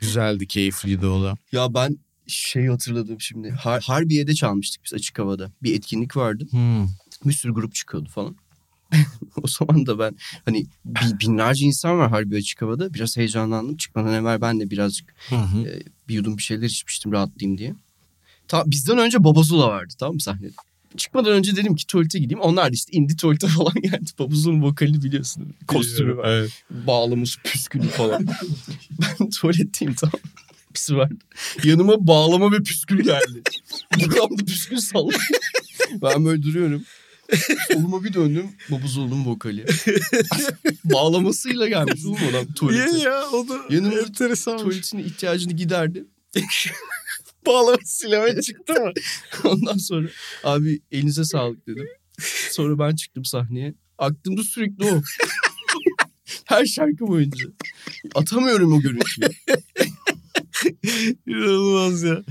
Güzeldi, 0.00 0.46
keyifliydi 0.46 1.06
o 1.06 1.22
da. 1.22 1.34
Ya 1.52 1.74
ben 1.74 1.98
şey 2.26 2.66
hatırladım 2.66 3.20
şimdi. 3.20 3.48
Har- 3.48 3.84
Harbiye'de 3.84 4.34
çalmıştık 4.34 4.84
biz 4.84 4.94
açık 4.94 5.18
havada. 5.18 5.50
Bir 5.62 5.74
etkinlik 5.76 6.16
vardı. 6.16 6.46
Hmm. 6.50 6.86
Bir 7.24 7.32
sürü 7.32 7.52
grup 7.54 7.74
çıkıyordu 7.74 8.08
falan. 8.08 8.36
o 9.42 9.46
zaman 9.46 9.86
da 9.86 9.98
ben 9.98 10.16
hani 10.44 10.66
bi- 10.84 11.20
binlerce 11.20 11.64
insan 11.66 11.98
var 11.98 12.10
Harbiye 12.10 12.40
açık 12.40 12.62
havada. 12.62 12.94
Biraz 12.94 13.16
heyecanlandım. 13.16 13.76
Çıkmadan 13.76 14.14
evvel 14.14 14.40
ben 14.40 14.60
de 14.60 14.70
birazcık 14.70 15.14
Hı 15.28 15.36
hı. 15.36 15.68
e, 15.68 15.82
bir 16.08 16.14
yudum 16.14 16.36
bir 16.36 16.42
şeyler 16.42 16.66
içmiştim 16.66 17.12
rahatlayayım 17.12 17.58
diye. 17.58 17.74
Ta, 18.48 18.62
bizden 18.66 18.98
önce 18.98 19.24
Babazula 19.24 19.68
vardı 19.68 19.94
tamam 19.98 20.14
mı 20.14 20.20
sahnede. 20.20 20.52
Çıkmadan 20.96 21.32
önce 21.32 21.56
dedim 21.56 21.76
ki 21.76 21.86
tuvalete 21.86 22.18
gideyim. 22.18 22.40
Onlar 22.40 22.66
da 22.66 22.74
işte 22.74 22.92
indi 22.92 23.16
tuvalete 23.16 23.46
falan 23.58 23.74
geldi. 23.74 24.10
Babazula'nın 24.18 24.62
vokalini 24.62 25.02
biliyorsun. 25.02 25.54
Kostümü 25.66 26.16
var. 26.16 26.28
Evet. 26.28 26.50
Bağlamış 26.70 27.38
püskülü 27.38 27.88
falan. 27.88 28.26
ben 29.20 29.30
tuvaletteyim 29.30 29.94
tamam. 29.94 30.20
Pisi 30.74 30.96
vardı. 30.96 31.14
Yanıma 31.64 32.06
bağlama 32.06 32.52
ve 32.52 32.62
püskül 32.62 33.04
geldi. 33.04 33.42
Buramda 33.96 34.44
püskül 34.44 34.76
salladı. 34.76 35.16
ben 36.02 36.24
böyle 36.24 36.42
duruyorum. 36.42 36.84
Soluma 37.72 38.04
bir 38.04 38.12
döndüm. 38.14 38.46
Babuzol'un 38.70 39.24
vokali. 39.24 39.66
Bağlamasıyla 40.84 41.68
gelmiş 41.68 42.04
oğlum 42.06 42.18
adam 42.30 42.52
tuvalete. 42.52 42.92
Niye 42.92 43.04
ya? 43.04 43.22
O 43.32 43.48
da 43.48 43.54
Yanımda 43.70 44.00
enteresan. 44.00 44.58
Tuvaletine 44.58 45.02
ihtiyacını 45.02 45.52
giderdi. 45.52 46.04
Bağlamasıyla 47.46 48.24
ve 48.24 48.42
çıktı 48.42 48.72
mı? 48.72 48.92
Ondan 49.44 49.76
sonra 49.76 50.08
abi 50.44 50.80
elinize 50.92 51.24
sağlık 51.24 51.66
dedim. 51.66 51.86
Sonra 52.50 52.78
ben 52.78 52.96
çıktım 52.96 53.24
sahneye. 53.24 53.74
Aklımda 53.98 54.42
sürekli 54.42 54.84
o. 54.84 55.02
Her 56.44 56.66
şarkı 56.66 57.06
boyunca. 57.06 57.46
Atamıyorum 58.14 58.72
o 58.72 58.80
görüntüyü. 58.80 59.28
İnanılmaz 61.26 62.02
ya. 62.02 62.22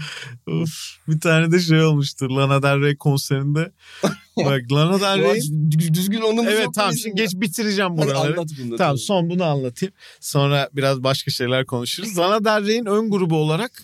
Of. 0.47 0.69
Bir 1.07 1.19
tane 1.19 1.51
de 1.51 1.59
şey 1.59 1.83
olmuştur. 1.83 2.29
Lana 2.29 2.63
Del 2.63 2.81
Rey 2.81 2.95
konserinde. 2.97 3.71
Bak 4.37 4.61
Lana 4.71 5.01
Del 5.01 5.23
Rey. 5.23 5.39
Dü- 5.39 5.93
Düzgün 5.93 6.21
onun 6.21 6.45
Evet 6.45 6.67
tamam 6.75 6.93
şimdi 6.93 7.15
geç 7.15 7.31
bitireceğim 7.33 7.97
buraları. 7.97 8.33
Anlat 8.33 8.49
bunu. 8.63 8.75
Tamam 8.75 8.97
son 8.97 9.29
bunu 9.29 9.43
anlatayım. 9.43 9.93
Sonra 10.19 10.69
biraz 10.73 11.03
başka 11.03 11.31
şeyler 11.31 11.65
konuşuruz. 11.65 12.17
Lana 12.17 12.45
Del 12.45 12.67
Rey'in 12.67 12.85
ön 12.85 13.09
grubu 13.09 13.35
olarak 13.35 13.83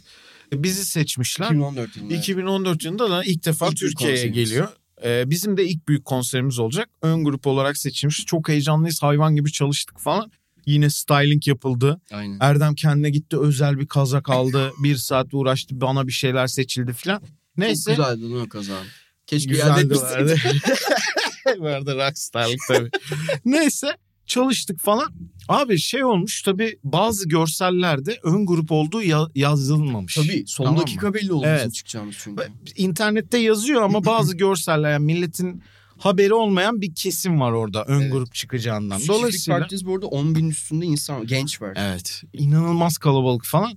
bizi 0.53 0.85
seçmişler. 0.85 1.45
2014 1.45 1.97
yılında. 1.97 2.13
2014 2.13 2.83
yılında 2.83 3.09
da 3.09 3.23
ilk 3.23 3.45
defa 3.45 3.67
İlk 3.67 3.77
Türkiye'ye 3.77 4.27
geliyor. 4.27 4.67
Ee, 5.03 5.29
bizim 5.29 5.57
de 5.57 5.65
ilk 5.65 5.87
büyük 5.87 6.05
konserimiz 6.05 6.59
olacak. 6.59 6.89
Ön 7.01 7.23
grup 7.23 7.47
olarak 7.47 7.77
seçilmiş. 7.77 8.25
Çok 8.25 8.49
heyecanlıyız. 8.49 9.03
Hayvan 9.03 9.35
gibi 9.35 9.51
çalıştık 9.51 9.99
falan. 9.99 10.31
Yine 10.65 10.89
styling 10.89 11.47
yapıldı. 11.47 12.01
Aynen. 12.11 12.37
Erdem 12.41 12.75
kendine 12.75 13.09
gitti 13.09 13.37
özel 13.39 13.79
bir 13.79 13.87
kazak 13.87 14.29
aldı. 14.29 14.71
bir 14.83 14.95
saat 14.95 15.33
uğraştı 15.33 15.81
bana 15.81 16.07
bir 16.07 16.11
şeyler 16.11 16.47
seçildi 16.47 16.93
falan. 16.93 17.21
Neyse. 17.57 17.95
Çok 17.95 18.05
güzeldi 18.05 18.31
lan 18.31 18.41
o 18.41 18.49
kazan. 18.49 18.85
Keşke 19.27 19.49
Güzeldi 19.49 19.69
iade 19.69 19.95
vardı. 19.95 20.31
etmeseydik. 20.45 21.61
vardı 21.61 21.95
rockstarlık 21.95 22.59
tabii. 22.67 22.89
Neyse 23.45 23.97
çalıştık 24.27 24.79
falan. 24.79 25.07
Abi 25.49 25.77
şey 25.79 26.03
olmuş 26.03 26.41
tabii 26.41 26.79
bazı 26.83 27.27
görsellerde 27.29 28.19
ön 28.23 28.45
grup 28.45 28.71
olduğu 28.71 29.01
ya- 29.03 29.27
yazılmamış. 29.35 30.15
Tabii 30.15 30.43
son 30.47 30.63
Tamam 30.63 30.75
mı? 30.79 30.81
dakika 30.81 31.13
belli 31.13 31.33
oldu 31.33 31.45
Evet. 31.47 31.73
çıkacağımız 31.73 32.15
çünkü. 32.19 32.43
İnternette 32.75 33.37
yazıyor 33.37 33.81
ama 33.81 34.05
bazı 34.05 34.37
görseller 34.37 34.91
yani 34.91 35.05
milletin 35.05 35.63
haberi 35.97 36.33
olmayan 36.33 36.81
bir 36.81 36.95
kesim 36.95 37.39
var 37.41 37.51
orada 37.51 37.85
ön 37.85 38.01
Evet. 38.01 38.11
grup 38.11 38.33
çıkacağından. 38.33 38.89
Dolayısıyla... 38.89 39.19
Dolayısıyla 39.19 39.59
Partiz 39.59 39.85
bu 39.85 39.93
arada 39.95 40.07
10 40.07 40.35
bin 40.35 40.49
üstünde 40.49 40.85
insan. 40.85 41.27
Genç 41.27 41.61
var. 41.61 41.73
evet 41.79 42.23
inanılmaz 42.33 42.97
kalabalık 42.97 43.45
falan. 43.45 43.73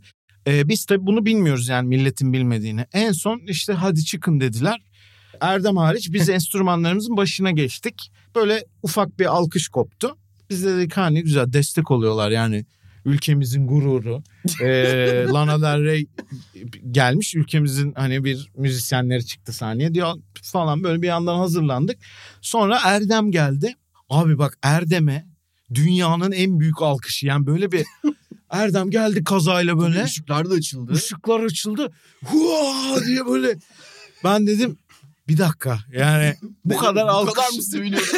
Ee, 0.47 0.69
biz 0.69 0.85
tabii 0.85 1.07
bunu 1.07 1.27
bilmiyoruz 1.27 1.69
yani 1.69 1.89
milletin 1.89 2.33
bilmediğini. 2.33 2.85
En 2.93 3.13
son 3.13 3.41
işte 3.47 3.73
hadi 3.73 4.05
çıkın 4.05 4.41
dediler. 4.41 4.81
Erdem 5.41 5.77
hariç 5.77 6.13
biz 6.13 6.29
enstrümanlarımızın 6.29 7.17
başına 7.17 7.51
geçtik. 7.51 8.13
Böyle 8.35 8.65
ufak 8.83 9.19
bir 9.19 9.27
alkış 9.27 9.69
koptu. 9.69 10.17
Biz 10.51 10.65
de 10.65 10.77
dedik 10.77 10.97
ha 10.97 11.07
ne 11.11 11.21
güzel 11.21 11.53
destek 11.53 11.91
oluyorlar 11.91 12.31
yani 12.31 12.65
ülkemizin 13.05 13.67
gururu. 13.67 14.23
Ee, 14.63 15.27
Lana 15.33 15.63
Del 15.63 15.85
Rey 15.85 16.07
gelmiş 16.91 17.35
ülkemizin 17.35 17.93
hani 17.97 18.25
bir 18.25 18.51
müzisyenleri 18.57 19.27
çıktı 19.27 19.53
sahneye 19.53 19.95
diyor 19.95 20.15
falan 20.43 20.83
böyle 20.83 21.03
bir 21.03 21.07
yandan 21.07 21.39
hazırlandık. 21.39 21.99
Sonra 22.41 22.79
Erdem 22.85 23.31
geldi. 23.31 23.75
Abi 24.09 24.39
bak 24.39 24.59
Erdem'e 24.63 25.27
dünyanın 25.75 26.33
en 26.33 26.61
büyük 26.61 26.83
alkışı 26.83 27.27
yani 27.27 27.47
böyle 27.47 27.73
bir 27.73 27.85
Erdem 28.51 28.91
geldi 28.91 29.25
kazayla 29.25 29.79
böyle. 29.79 30.05
Işıklar 30.05 30.51
da 30.51 30.55
açıldı. 30.55 30.93
Işıklar 30.95 31.41
açıldı. 31.41 31.93
Hua 32.25 33.05
diye 33.07 33.27
böyle. 33.27 33.59
Ben 34.25 34.47
dedim 34.47 34.79
bir 35.29 35.39
dakika 35.39 35.79
yani 35.93 36.35
bu 36.65 36.77
kadar 36.77 37.07
Bu 37.07 37.11
alkış. 37.11 37.35
kadar 37.35 37.49
mı 37.57 37.63
seviniyoruz? 37.63 38.09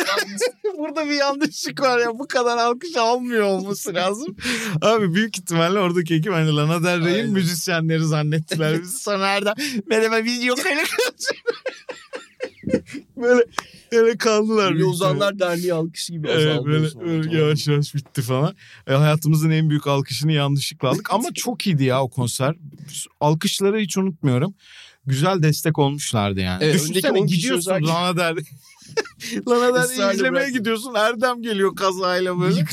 Burada 0.83 1.07
bir 1.07 1.15
yanlışlık 1.15 1.81
var 1.81 1.99
ya 1.99 2.19
bu 2.19 2.29
kadar 2.29 2.59
alkış 2.59 2.97
almıyor 2.97 3.43
olması 3.45 3.95
lazım. 3.95 4.37
Abi 4.83 5.15
büyük 5.15 5.39
ihtimalle 5.39 5.79
oradaki 5.79 6.15
ekip 6.15 6.33
hani 6.33 6.57
Lana 6.57 6.83
Del 6.85 7.05
Rey'in 7.05 7.31
müzisyenleri 7.31 8.05
zannettiler 8.05 8.83
bizi. 8.83 8.99
Sonra 8.99 9.27
Erdem 9.27 9.55
merhaba 9.87 10.25
biz 10.25 10.45
yok 10.45 10.59
öyle 10.67 10.83
Böyle 13.17 13.45
öyle 13.93 14.17
kaldılar. 14.19 14.65
Böyle 14.65 14.75
büyük 14.79 14.95
ihtimalle. 14.95 15.15
Ozanlar 15.15 15.39
Derneği 15.39 15.75
alkışı 15.75 16.13
gibi 16.13 16.29
Evet, 16.29 16.49
azaldı. 16.51 16.67
böyle, 16.69 16.91
sonra. 16.91 17.05
böyle 17.07 17.23
Tamam. 17.23 17.39
yavaş 17.39 17.67
yavaş 17.69 17.95
bitti 17.95 18.23
falan. 18.23 18.55
E, 18.87 18.93
hayatımızın 18.93 19.51
en 19.51 19.71
büyük 19.71 19.87
alkışını 19.87 20.33
yanlışlıkla 20.33 20.89
aldık. 20.89 21.11
Ama 21.13 21.29
çok 21.35 21.67
iyiydi 21.67 21.85
ya 21.85 22.03
o 22.03 22.11
konser. 22.11 22.55
Alkışları 23.21 23.79
hiç 23.79 23.99
unutmuyorum. 23.99 24.55
Güzel 25.07 25.43
destek 25.43 25.79
olmuşlardı 25.79 26.41
yani. 26.41 26.65
Evet, 26.65 26.75
Düşünsene 26.75 27.21
gidiyorsun 27.21 27.71
özellikle- 27.71 27.89
Lana 27.93 28.17
Del 28.17 28.45
Lana 29.49 29.75
Del 29.75 29.91
Israrla 29.93 30.13
izlemeye 30.13 30.51
gidiyorsun. 30.51 30.95
Erdem 30.95 31.43
geliyor 31.43 31.77
kazayla 31.77 32.41
böyle. 32.41 32.65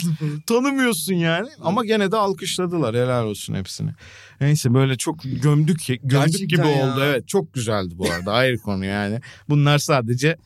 Tanımıyorsun 0.48 1.14
yani. 1.14 1.50
Ama 1.62 1.86
gene 1.86 2.12
de 2.12 2.18
alkışladılar. 2.18 2.96
Helal 2.96 3.26
olsun 3.26 3.54
hepsine. 3.54 3.96
Neyse 4.42 4.74
böyle 4.74 4.96
çok 4.98 5.20
gömdük 5.24 5.42
gömdük 5.88 6.02
Gerçekten 6.12 6.48
gibi 6.48 6.68
ya. 6.68 6.94
oldu. 6.94 7.02
Evet 7.04 7.28
çok 7.28 7.54
güzeldi 7.54 7.94
bu 7.98 8.12
arada. 8.12 8.32
Ayrı 8.34 8.58
konu 8.58 8.86
yani. 8.86 9.20
Bunlar 9.50 9.78
sadece 9.78 10.38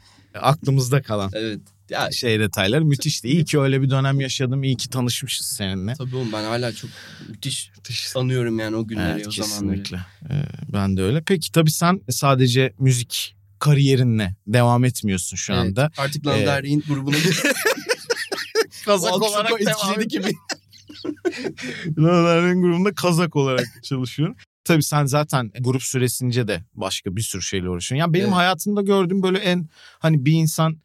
aklımızda 0.42 1.02
kalan 1.02 1.32
Evet. 1.34 1.60
Ya 1.90 2.12
şey 2.12 2.40
detaylar 2.40 2.80
müthişti. 2.80 3.28
İyi 3.28 3.46
ki 3.46 3.60
öyle 3.60 3.82
bir 3.82 3.90
dönem 3.90 4.20
yaşadım. 4.20 4.64
İyi 4.64 4.78
ki 4.78 4.90
tanışmışız 4.90 5.48
seninle. 5.48 5.94
tabii 5.94 6.16
oğlum 6.16 6.34
ben 6.34 6.44
hala 6.44 6.72
çok 6.72 6.90
müthiş 7.30 7.72
sanıyorum 8.08 8.60
yani 8.60 8.76
o 8.76 8.88
günleri 8.88 9.12
Evet 9.12 9.28
o 9.28 9.32
zamanları. 9.32 9.84
kesinlikle. 9.84 9.98
Ee, 10.30 10.44
ben 10.74 10.98
de 10.98 11.02
öyle. 11.04 11.22
Peki 11.26 11.52
tabii 11.52 11.72
sen 11.72 12.02
sadece 12.10 12.74
müzik 12.80 13.36
kariyerinle 13.63 14.36
devam 14.47 14.84
etmiyorsun 14.86 15.38
şu 15.38 15.54
Evet, 15.54 15.62
anda. 15.62 15.91
Artık 15.97 16.28
Lana 16.28 16.58
Ee, 16.58 16.80
grubuna 16.88 17.15
Kazak 18.86 19.21
olarak 19.21 19.60
devam 19.60 20.02
gibi. 20.02 20.32
Lanaların 21.97 22.62
grubunda 22.62 22.93
kazak 22.93 23.36
olarak 23.36 23.67
çalışıyorum. 23.84 24.36
Tabii 24.63 24.84
sen 24.84 25.06
zaten 25.06 25.52
grup 25.60 25.84
süresince 25.84 26.47
de 26.47 26.63
başka 26.73 27.15
bir 27.15 27.21
sürü 27.21 27.41
şeyle 27.41 27.69
uğraşıyorsun. 27.69 27.95
Ya 27.95 28.13
benim 28.13 28.26
Evet. 28.26 28.36
hayatımda 28.36 28.82
gördüğüm 28.82 29.23
böyle 29.23 29.38
en 29.38 29.69
hani 29.99 30.26
bir 30.26 30.34
insan 30.34 30.78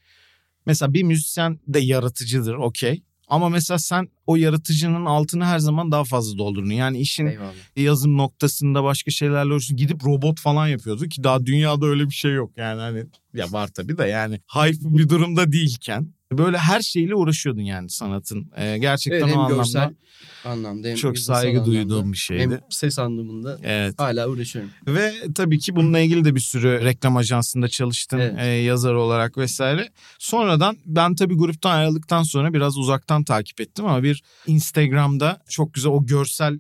mesela 0.66 0.94
bir 0.94 1.02
müzisyen 1.02 1.60
de 1.68 1.78
yaratıcıdır 1.78 2.54
okey. 2.54 3.02
Ama 3.28 3.48
mesela 3.48 3.78
sen 3.78 4.08
o 4.26 4.36
yaratıcının 4.36 5.04
altını 5.04 5.44
her 5.44 5.58
zaman 5.58 5.90
daha 5.92 6.04
fazla 6.04 6.38
doldurdun. 6.38 6.70
Yani 6.70 6.98
işin 6.98 7.26
Eyvallah. 7.26 7.52
yazım 7.76 8.16
noktasında 8.16 8.84
başka 8.84 9.10
şeylerle 9.10 9.52
uğraşıyorsun. 9.52 9.76
Gidip 9.76 10.04
robot 10.04 10.40
falan 10.40 10.66
yapıyordu 10.68 11.08
ki 11.08 11.24
daha 11.24 11.46
dünyada 11.46 11.86
öyle 11.86 12.04
bir 12.06 12.14
şey 12.14 12.32
yok. 12.32 12.52
Yani 12.56 12.80
hani 12.80 13.04
ya 13.34 13.52
var 13.52 13.68
tabii 13.68 13.98
de 13.98 14.04
yani 14.04 14.40
hype 14.54 14.98
bir 14.98 15.08
durumda 15.08 15.52
değilken 15.52 16.14
böyle 16.32 16.58
her 16.58 16.80
şeyle 16.80 17.14
uğraşıyordun 17.14 17.62
yani 17.62 17.90
sanatın. 17.90 18.50
Ee, 18.56 18.78
gerçekten 18.78 19.18
Evet, 19.18 19.24
o 19.24 19.28
hem 19.28 19.38
anlamda 19.38 19.56
görsel 19.56 19.94
anlamda 20.44 20.88
hem 20.88 20.94
çok 20.94 21.18
saygı 21.18 21.60
anlamda, 21.60 21.66
duyduğum 21.66 22.12
bir 22.12 22.16
şeydi. 22.16 22.42
Hem 22.42 22.60
ses 22.70 22.98
anlamında 22.98 23.58
Evet. 23.62 23.94
hala 23.98 24.28
uğraşıyorum. 24.28 24.70
Ve 24.86 25.12
tabii 25.34 25.58
ki 25.58 25.76
bununla 25.76 25.98
ilgili 25.98 26.24
de 26.24 26.34
bir 26.34 26.40
sürü 26.40 26.84
reklam 26.84 27.16
ajansında 27.16 27.68
çalıştın 27.68 28.18
Evet. 28.18 28.34
e, 28.38 28.44
yazar 28.46 28.94
olarak 28.94 29.38
vesaire. 29.38 29.88
Sonradan 30.18 30.76
ben 30.86 31.14
tabii 31.14 31.34
gruptan 31.34 31.76
ayrıldıktan 31.76 32.22
sonra 32.22 32.52
biraz 32.54 32.78
uzaktan 32.78 33.24
takip 33.24 33.60
ettim 33.60 33.86
ama 33.86 34.02
bir 34.02 34.22
Instagram'da 34.46 35.42
çok 35.48 35.74
güzel 35.74 35.92
o 35.92 36.06
görsel 36.06 36.58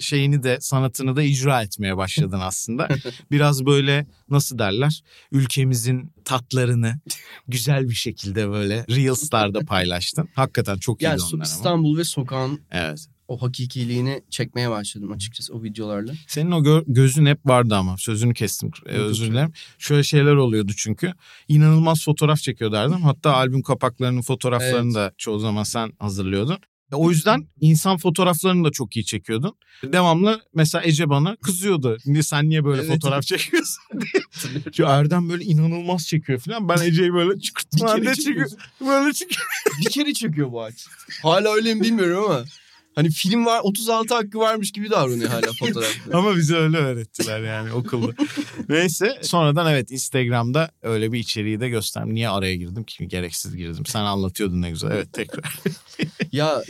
şeyini 0.00 0.42
de 0.42 0.58
sanatını 0.60 1.16
da 1.16 1.22
icra 1.22 1.62
etmeye 1.62 1.96
başladın 1.96 2.40
aslında. 2.40 2.88
Biraz 3.30 3.66
böyle 3.66 4.06
nasıl 4.30 4.58
derler 4.58 5.02
ülkemizin 5.32 6.12
tatlarını 6.24 7.00
güzel 7.48 7.88
bir 7.88 7.94
şekilde 7.94 8.50
böyle 8.50 8.84
Reels'larda 8.90 9.60
paylaştın. 9.60 10.28
Hakikaten 10.34 10.76
çok 10.76 11.02
iyiydi 11.02 11.04
Yani 11.04 11.20
onlar 11.22 11.32
ama. 11.34 11.42
İstanbul 11.44 11.98
ve 11.98 12.04
sokağın 12.04 12.60
Evet. 12.70 13.06
o 13.28 13.42
hakikiliğini 13.42 14.22
çekmeye 14.30 14.70
başladım 14.70 15.12
açıkçası 15.12 15.54
o 15.54 15.62
videolarla. 15.62 16.12
Senin 16.28 16.50
o 16.50 16.58
gö- 16.62 16.84
gözün 16.86 17.26
hep 17.26 17.46
vardı 17.46 17.74
ama 17.76 17.96
sözünü 17.98 18.34
kestim 18.34 18.70
e, 18.86 18.96
Yok, 18.96 19.06
özür 19.06 19.26
dilerim. 19.26 19.52
Şöyle 19.78 20.02
şeyler 20.02 20.34
oluyordu 20.34 20.72
çünkü. 20.76 21.12
İnanılmaz 21.48 22.04
fotoğraf 22.04 22.38
çekiyor 22.38 22.72
derdim. 22.72 23.02
Hatta 23.02 23.34
albüm 23.34 23.62
kapaklarının 23.62 24.22
fotoğraflarını 24.22 24.84
Evet. 24.86 24.94
da 24.94 25.12
çoğu 25.18 25.38
zaman 25.38 25.62
sen 25.62 25.92
hazırlıyordun. 25.98 26.58
O 26.92 27.10
yüzden 27.10 27.46
insan 27.60 27.96
fotoğraflarını 27.96 28.64
da 28.64 28.70
çok 28.70 28.96
iyi 28.96 29.04
çekiyordun. 29.04 29.54
Devamlı 29.84 30.40
mesela 30.54 30.84
Ece 30.84 31.08
bana 31.08 31.36
kızıyordu. 31.36 31.96
Niye 32.06 32.22
sen 32.22 32.48
niye 32.48 32.64
böyle 32.64 32.82
Evet. 32.82 32.92
fotoğraf 32.94 33.22
çekiyorsun 33.22 33.82
diye. 34.00 34.22
Şu 34.72 34.84
Erdem 34.84 35.28
böyle 35.30 35.44
inanılmaz 35.44 36.06
çekiyor 36.06 36.38
falan. 36.38 36.68
Ben 36.68 36.76
Ece'yi 36.76 37.12
böyle 37.14 37.40
çıkırt 37.40 37.72
Bir 37.74 37.78
kere 37.78 37.88
halde 37.90 38.14
çekiyor. 38.14 38.50
Böyle 38.80 39.12
çekiyor. 39.12 39.46
bir 39.80 39.90
kere 39.90 40.12
çekiyor 40.12 40.52
bu 40.52 40.62
ağaç. 40.62 40.86
Hala 41.22 41.54
öyle 41.54 41.74
mi 41.74 41.80
bilmiyorum 41.80 42.24
ama. 42.24 42.44
Hani 42.94 43.10
film 43.10 43.46
var 43.46 43.60
36 43.62 44.14
hakkı 44.14 44.38
varmış 44.38 44.72
gibi 44.72 44.90
davranıyor 44.90 45.30
hala 45.30 45.52
fotoğrafta. 45.58 46.18
Ama 46.18 46.36
bize 46.36 46.54
öyle 46.56 46.76
öğrettiler 46.76 47.40
yani 47.40 47.72
okulda. 47.72 48.12
Neyse 48.68 49.18
sonradan 49.22 49.72
evet 49.72 49.90
Instagram'da 49.90 50.70
öyle 50.82 51.12
bir 51.12 51.18
içeriği 51.18 51.60
de 51.60 51.68
gösterdim. 51.68 52.14
Niye 52.14 52.28
araya 52.28 52.56
girdim 52.56 52.84
ki? 52.84 53.08
Gereksiz 53.08 53.56
girdim. 53.56 53.86
Sen 53.86 54.00
anlatıyordun 54.00 54.62
ne 54.62 54.70
güzel. 54.70 54.90
Evet 54.90 55.12
tekrar. 55.12 55.58
ya 56.32 56.62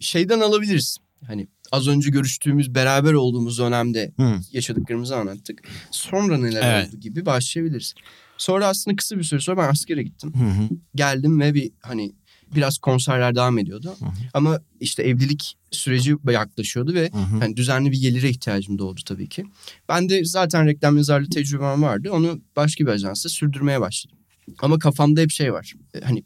şeyden 0.00 0.40
alabiliriz. 0.40 0.96
Hani 1.26 1.48
az 1.72 1.88
önce 1.88 2.10
görüştüğümüz 2.10 2.74
beraber 2.74 3.12
olduğumuz 3.12 3.58
dönemde 3.58 4.12
Hı. 4.16 4.34
yaşadıklarımızı 4.52 5.16
anlattık. 5.16 5.62
Sonra 5.90 6.38
neler 6.38 6.74
Evet. 6.74 6.88
oldu 6.88 7.00
gibi 7.00 7.26
başlayabiliriz. 7.26 7.94
Sonra 8.38 8.66
aslında 8.66 8.96
kısa 8.96 9.18
bir 9.18 9.24
süre 9.24 9.40
sonra 9.40 9.56
ben 9.56 9.68
askere 9.68 10.02
gittim. 10.02 10.32
Hı 10.36 10.62
hı. 10.62 10.68
Geldim 10.94 11.40
ve 11.40 11.54
bir 11.54 11.70
hani 11.80 12.12
biraz 12.54 12.78
konserler 12.78 13.34
devam 13.34 13.58
ediyordu. 13.58 13.94
Hı 13.98 14.04
hı. 14.04 14.10
Ama 14.34 14.60
işte 14.80 15.02
evlilik 15.02 15.56
süreci 15.70 16.16
yaklaşıyordu 16.30 16.94
ve 16.94 17.10
Hı 17.12 17.18
hı. 17.18 17.38
hani 17.40 17.56
düzenli 17.56 17.90
bir 17.92 18.00
gelire 18.00 18.30
ihtiyacım 18.30 18.78
doğdu 18.78 19.00
tabii 19.06 19.28
ki. 19.28 19.44
Ben 19.88 20.08
de 20.08 20.24
zaten 20.24 20.66
reklam 20.66 20.96
yazarlığı 20.96 21.30
tecrübem 21.30 21.82
vardı. 21.82 22.10
Onu 22.12 22.40
başka 22.56 22.84
bir 22.86 22.90
ajansta 22.90 23.28
sürdürmeye 23.28 23.80
başladım. 23.80 24.18
Ama 24.62 24.78
kafamda 24.78 25.20
hep 25.20 25.30
şey 25.30 25.52
var. 25.52 25.74
E, 25.94 26.00
Hani 26.00 26.24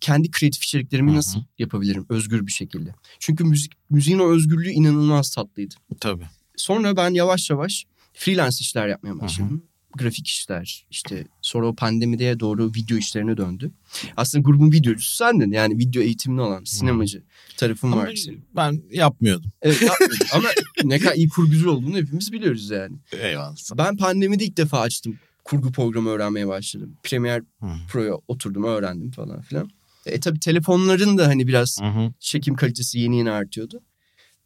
kendi 0.00 0.30
kreatif 0.30 0.64
içeriklerimi 0.64 1.08
Hı 1.10 1.12
hı. 1.12 1.18
nasıl 1.18 1.40
yapabilirim 1.58 2.06
özgür 2.08 2.46
bir 2.46 2.52
şekilde. 2.52 2.94
Çünkü 3.18 3.44
müzik 3.44 3.72
müziğin 3.90 4.18
o 4.18 4.28
özgürlüğü 4.30 4.70
inanılmaz 4.70 5.34
tatlıydı. 5.34 5.74
Tabii. 6.00 6.26
Sonra 6.56 6.96
ben 6.96 7.10
yavaş 7.14 7.50
yavaş 7.50 7.84
freelance 8.12 8.56
işler 8.60 8.88
yapmaya 8.88 9.20
başladım. 9.20 9.64
Grafik 9.96 10.26
işler 10.26 10.86
işte 10.90 11.26
sonra 11.42 11.66
o 11.66 11.74
pandemiye 11.74 12.40
doğru 12.40 12.72
video 12.74 12.96
işlerine 12.96 13.36
döndü. 13.36 13.70
Aslında 14.16 14.42
grubun 14.42 14.72
videocusu 14.72 15.16
sendin 15.16 15.52
yani 15.52 15.78
video 15.78 16.02
eğitimli 16.02 16.40
olan 16.40 16.64
sinemacı 16.64 17.22
tarafım 17.56 17.92
Ama 17.92 18.02
var 18.02 18.14
senin. 18.14 18.44
ben 18.56 18.82
yapmıyordum. 18.90 19.50
Evet 19.62 19.82
yapmıyordum 19.82 20.26
ama 20.32 20.48
ne 20.84 20.98
kadar 20.98 21.14
iyi 21.14 21.28
kurgucu 21.28 21.70
olduğunu 21.70 21.96
hepimiz 21.96 22.32
biliyoruz 22.32 22.70
yani. 22.70 22.96
Eyvallah. 23.12 23.56
Ben 23.74 23.96
pandemide 23.96 24.44
ilk 24.44 24.56
defa 24.56 24.80
açtım. 24.80 25.18
Kurgu 25.44 25.72
programı 25.72 26.10
öğrenmeye 26.10 26.48
başladım. 26.48 26.96
Premiere 27.02 27.42
Hı. 27.60 27.66
Pro'ya 27.88 28.14
oturdum 28.28 28.64
öğrendim 28.64 29.10
falan 29.10 29.40
filan. 29.40 29.70
E 30.06 30.20
tabi 30.20 30.40
telefonların 30.40 31.18
da 31.18 31.26
hani 31.26 31.46
biraz 31.46 31.78
hı. 31.82 32.12
çekim 32.20 32.54
kalitesi 32.54 32.98
yeni 32.98 33.18
yeni 33.18 33.30
artıyordu. 33.30 33.82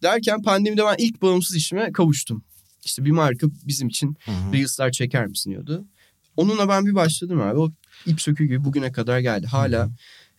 Derken 0.02 0.42
pandemide 0.42 0.84
ben 0.84 0.94
ilk 0.98 1.22
bağımsız 1.22 1.56
işime 1.56 1.92
kavuştum. 1.92 2.44
İşte 2.86 3.04
bir 3.04 3.10
marka 3.10 3.46
bizim 3.66 3.88
için 3.88 4.16
Hı 4.24 4.30
hı. 4.30 4.52
Reels'lar 4.52 4.90
çeker 4.90 5.26
misin 5.26 5.50
diyordu. 5.50 5.84
Onunla 6.36 6.68
ben 6.68 6.86
bir 6.86 6.94
başladım 6.94 7.40
abi. 7.40 7.58
O 7.58 7.72
ip 8.06 8.20
sökü 8.20 8.44
gibi 8.44 8.64
bugüne 8.64 8.92
kadar 8.92 9.18
geldi. 9.18 9.46
Hala 9.46 9.90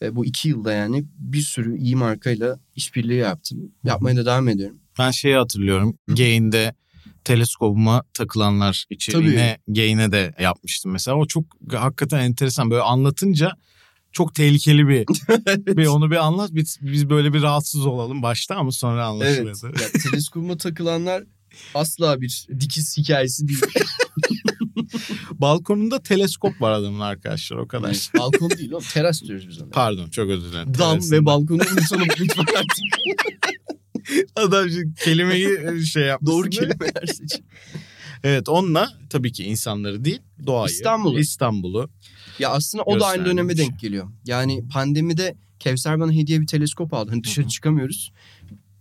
e, 0.01 0.15
bu 0.15 0.25
iki 0.25 0.49
yılda 0.49 0.73
yani 0.73 1.05
bir 1.17 1.41
sürü 1.41 1.77
iyi 1.77 1.95
markayla 1.95 2.59
işbirliği 2.75 3.17
yaptım. 3.17 3.71
Yapmaya 3.83 4.17
da 4.17 4.25
devam 4.25 4.47
ediyorum. 4.47 4.77
Ben 4.99 5.11
şeyi 5.11 5.35
hatırlıyorum. 5.35 5.97
Gain'de 6.07 6.75
teleskopuma 7.23 8.03
takılanlar 8.13 8.85
içeriğine 8.89 9.57
Gain'e 9.67 10.11
de 10.11 10.33
yapmıştım 10.39 10.91
mesela. 10.91 11.17
O 11.17 11.25
çok 11.25 11.45
hakikaten 11.73 12.19
enteresan. 12.19 12.71
Böyle 12.71 12.81
anlatınca 12.81 13.51
çok 14.11 14.35
tehlikeli 14.35 14.87
bir 14.87 15.05
bir 15.77 15.85
onu 15.85 16.11
bir 16.11 16.15
anlat. 16.15 16.49
Biz, 16.53 16.77
biz 16.81 17.09
böyle 17.09 17.33
bir 17.33 17.41
rahatsız 17.41 17.85
olalım 17.85 18.21
başta 18.21 18.55
ama 18.55 18.71
sonra 18.71 19.13
Evet. 19.21 19.39
anlaşılır. 19.39 19.79
Ya, 19.81 19.87
teleskopuma 20.03 20.57
takılanlar 20.57 21.23
asla 21.73 22.21
bir 22.21 22.47
dikiz 22.59 22.97
hikayesi 22.97 23.47
değil. 23.47 23.61
Balkonunda 25.33 25.99
teleskop 26.03 26.61
var 26.61 26.71
adamın 26.71 26.99
arkadaşlar 26.99 27.57
o 27.57 27.67
kadar. 27.67 27.87
Yani 27.87 27.97
balkon 28.17 28.49
değil 28.49 28.71
o 28.71 28.79
teras 28.93 29.23
diyoruz 29.23 29.47
biz 29.49 29.61
ona. 29.61 29.69
Pardon 29.69 30.09
çok 30.09 30.29
özür 30.29 30.51
dilerim. 30.51 30.67
Dam 30.67 30.73
Terasında. 30.73 31.15
ve 31.15 31.25
balkonu 31.25 31.61
unutalım 31.71 32.07
lütfen 32.19 32.45
artık. 32.57 32.83
Adam 34.35 34.69
şimdi 34.69 34.93
kelimeyi 35.03 35.85
şey 35.85 36.03
yapmış. 36.03 36.31
Doğru 36.31 36.49
kelimeler 36.49 37.05
seçin. 37.05 37.45
Evet 38.23 38.49
onunla 38.49 38.89
tabii 39.09 39.31
ki 39.31 39.43
insanları 39.43 40.05
değil 40.05 40.21
doğayı. 40.45 40.73
İstanbul'u. 40.73 41.19
İstanbul'u. 41.19 41.89
Ya 42.39 42.49
aslında 42.49 42.83
o 42.83 42.99
da 42.99 43.05
aynı 43.05 43.25
döneme 43.25 43.57
denk 43.57 43.79
geliyor. 43.79 44.07
Yani 44.25 44.67
pandemide 44.67 45.35
Kevser 45.59 45.99
bana 45.99 46.11
hediye 46.11 46.41
bir 46.41 46.47
teleskop 46.47 46.93
aldı. 46.93 47.11
Hani 47.11 47.23
dışarı 47.23 47.47
çıkamıyoruz. 47.47 48.11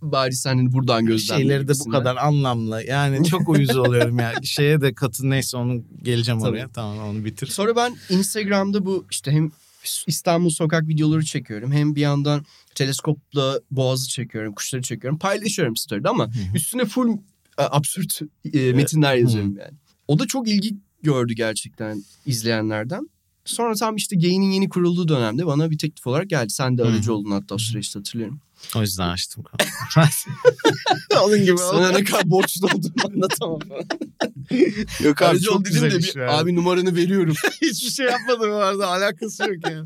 Bari 0.03 0.33
sen 0.33 0.57
hani 0.57 0.73
buradan 0.73 1.07
gözlemle. 1.07 1.43
Şeyleri 1.43 1.69
de 1.69 1.73
bu 1.87 1.91
kadar 1.91 2.17
anlamlı. 2.17 2.83
Yani 2.85 3.25
çok 3.25 3.49
uyuz 3.49 3.77
oluyorum 3.77 4.19
ya. 4.19 4.33
Şeye 4.43 4.81
de 4.81 4.95
katın 4.95 5.31
neyse 5.31 5.57
onu 5.57 5.85
geleceğim 6.03 6.41
Tabii. 6.41 6.51
oraya. 6.51 6.69
Tamam 6.69 6.99
onu 6.99 7.25
bitir. 7.25 7.47
Sonra 7.47 7.77
ben 7.77 7.97
Instagram'da 8.11 8.85
bu 8.85 9.07
işte 9.11 9.31
hem 9.31 9.51
İstanbul 10.07 10.51
sokak 10.51 10.89
videoları 10.89 11.25
çekiyorum. 11.25 11.73
Hem 11.73 11.95
bir 11.95 12.01
yandan 12.01 12.45
teleskopla 12.75 13.61
boğazı 13.71 14.09
çekiyorum, 14.09 14.55
kuşları 14.55 14.83
çekiyorum. 14.83 15.19
Paylaşıyorum 15.19 15.77
story'de 15.77 16.09
ama 16.09 16.31
üstüne 16.55 16.85
full 16.85 17.09
e, 17.59 17.63
absürt 17.63 18.21
e, 18.53 18.73
metinler 18.73 19.15
yazıyorum 19.15 19.57
yani. 19.57 19.75
O 20.09 20.19
da 20.19 20.27
çok 20.27 20.49
ilgi 20.49 20.77
gördü 21.03 21.35
gerçekten 21.35 22.05
izleyenlerden. 22.27 23.09
Sonra 23.45 23.75
tam 23.75 23.97
işte 23.97 24.17
Gain'in 24.17 24.51
yeni 24.51 24.69
kurulduğu 24.69 25.09
dönemde 25.09 25.47
bana 25.47 25.71
bir 25.71 25.79
teklif 25.79 26.07
olarak 26.07 26.31
geldi. 26.31 26.51
Sen 26.51 26.79
de 26.79 26.83
aracı 26.83 27.15
oldun 27.15 27.31
hatta 27.31 27.55
o 27.55 27.59
süreçte 27.59 27.99
hatırlıyorum. 27.99 28.41
O 28.76 28.81
yüzden 28.81 29.09
açtım. 29.09 29.44
Onun 31.22 31.44
gibi 31.44 31.59
Sana 31.59 31.90
ne 31.90 32.05
kadar 32.05 32.31
borçlu 32.31 32.66
olduğumu 32.66 32.94
anlatamam 33.14 33.59
falan. 33.59 33.85
Yok 35.05 35.22
abi 35.22 35.29
Aracı 35.29 35.44
çok 35.44 35.61
dedim 35.61 35.72
güzel 35.72 35.90
de 35.90 35.98
bir, 35.98 36.14
yani. 36.20 36.31
abi 36.31 36.55
numaranı 36.55 36.96
veriyorum. 36.96 37.35
Hiçbir 37.62 37.90
şey 37.90 38.07
yapmadım 38.07 38.50
bu 38.50 38.55
arada 38.55 38.88
alakası 38.88 39.42
yok 39.42 39.70
yani. 39.70 39.85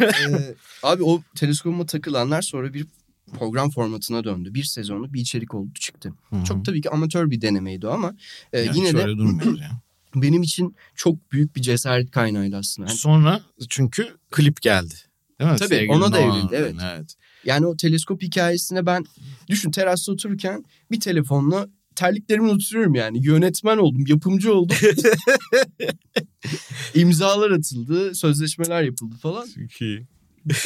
Ee, 0.00 0.54
abi 0.82 1.02
o 1.02 1.22
teleskopuma 1.34 1.86
takılanlar 1.86 2.42
sonra 2.42 2.74
bir 2.74 2.86
program 3.38 3.70
formatına 3.70 4.24
döndü. 4.24 4.54
Bir 4.54 4.64
sezonu 4.64 5.12
bir 5.14 5.20
içerik 5.20 5.54
oldu 5.54 5.74
çıktı. 5.74 6.12
Çok 6.48 6.64
tabii 6.64 6.80
ki 6.80 6.90
amatör 6.90 7.30
bir 7.30 7.40
denemeydi 7.40 7.86
o 7.86 7.90
ama 7.90 8.14
e, 8.52 8.60
Yani 8.60 8.78
yine 8.78 8.94
de 8.94 8.98
ya. 9.62 9.70
benim 10.14 10.42
için 10.42 10.76
çok 10.94 11.32
büyük 11.32 11.56
bir 11.56 11.62
cesaret 11.62 12.10
kaynağıydı 12.10 12.56
aslında. 12.56 12.88
Yani, 12.88 12.98
Sonra 12.98 13.40
çünkü 13.68 14.16
klip 14.30 14.62
geldi. 14.62 14.94
Değil 15.40 15.50
mi? 15.50 15.56
Tabii, 15.56 15.68
Sevgili 15.68 15.92
ona 15.92 16.12
da 16.12 16.20
Noah'nın, 16.20 16.38
evrildi, 16.38 16.54
evet. 16.54 16.74
evet. 16.96 17.14
yani 17.44 17.66
o 17.66 17.76
teleskop 17.76 18.22
hikayesine 18.22 18.86
ben 18.86 19.04
düşün 19.48 19.70
terasta 19.70 20.12
otururken 20.12 20.64
bir 20.90 21.00
telefonla 21.00 21.68
terliklerimi 21.96 22.50
unutuyorum 22.50 22.94
yani. 22.94 23.26
Yönetmen 23.26 23.76
oldum, 23.76 24.04
yapımcı 24.06 24.54
oldum. 24.54 24.76
İmzalar 26.94 27.50
atıldı, 27.50 28.14
sözleşmeler 28.14 28.82
yapıldı 28.82 29.14
falan. 29.22 29.46
Çok 29.46 29.80
iyi. 29.80 30.06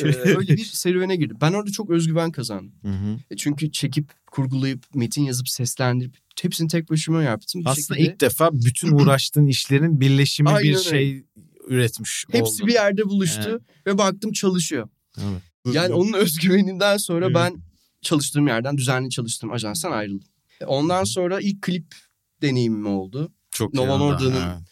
Ee, 0.01 0.05
öyle 0.05 0.57
bir 0.57 0.65
serüvene 0.65 1.17
girdim. 1.17 1.37
Ben 1.41 1.53
orada 1.53 1.71
çok 1.71 1.91
özgüven 1.91 2.31
kazandım. 2.31 2.75
Hı 2.83 2.89
hı. 2.89 3.19
E, 3.31 3.37
Çünkü 3.37 3.73
çekip, 3.73 4.11
kurgulayıp, 4.27 4.95
metin 4.95 5.23
yazıp, 5.23 5.49
seslendirip 5.49 6.17
hepsini 6.43 6.69
tek 6.69 6.91
başıma 6.91 7.23
yaptım. 7.23 7.61
Bir 7.61 7.67
Aslında 7.67 7.99
şekilde 7.99 8.13
ilk 8.13 8.21
defa 8.21 8.51
bütün 8.53 8.93
uğraştığın 8.93 9.47
işlerin 9.47 10.01
birleşimi 10.01 10.49
Aynen 10.49 10.63
bir 10.63 10.77
öyle. 10.77 10.89
şey 10.89 11.25
üretmiş 11.71 12.25
hepsi 12.33 12.67
bir 12.67 12.73
yerde 12.73 13.05
buluştu 13.05 13.49
Evet. 13.49 13.61
ve 13.87 13.99
baktım 13.99 14.33
çalışıyor. 14.33 14.89
Evet. 15.19 15.43
Yani 15.75 15.95
onun 15.95 16.13
özgüveninden 16.13 16.97
sonra 16.97 17.25
Evet. 17.27 17.35
ben 17.35 17.63
çalıştığım 18.03 18.47
yerden, 18.49 18.77
düzenli 18.79 19.11
çalıştığım 19.11 19.53
ajanstan 19.53 19.93
ayrıldım. 19.93 20.29
E, 20.61 20.65
Ondan 20.65 21.05
sonra 21.05 21.41
ilk 21.41 21.63
klip 21.63 21.95
deneyimim 22.43 22.87
oldu. 22.87 23.33
çok 23.51 23.75
Nova 23.75 23.97
Norda'nın 23.99 24.67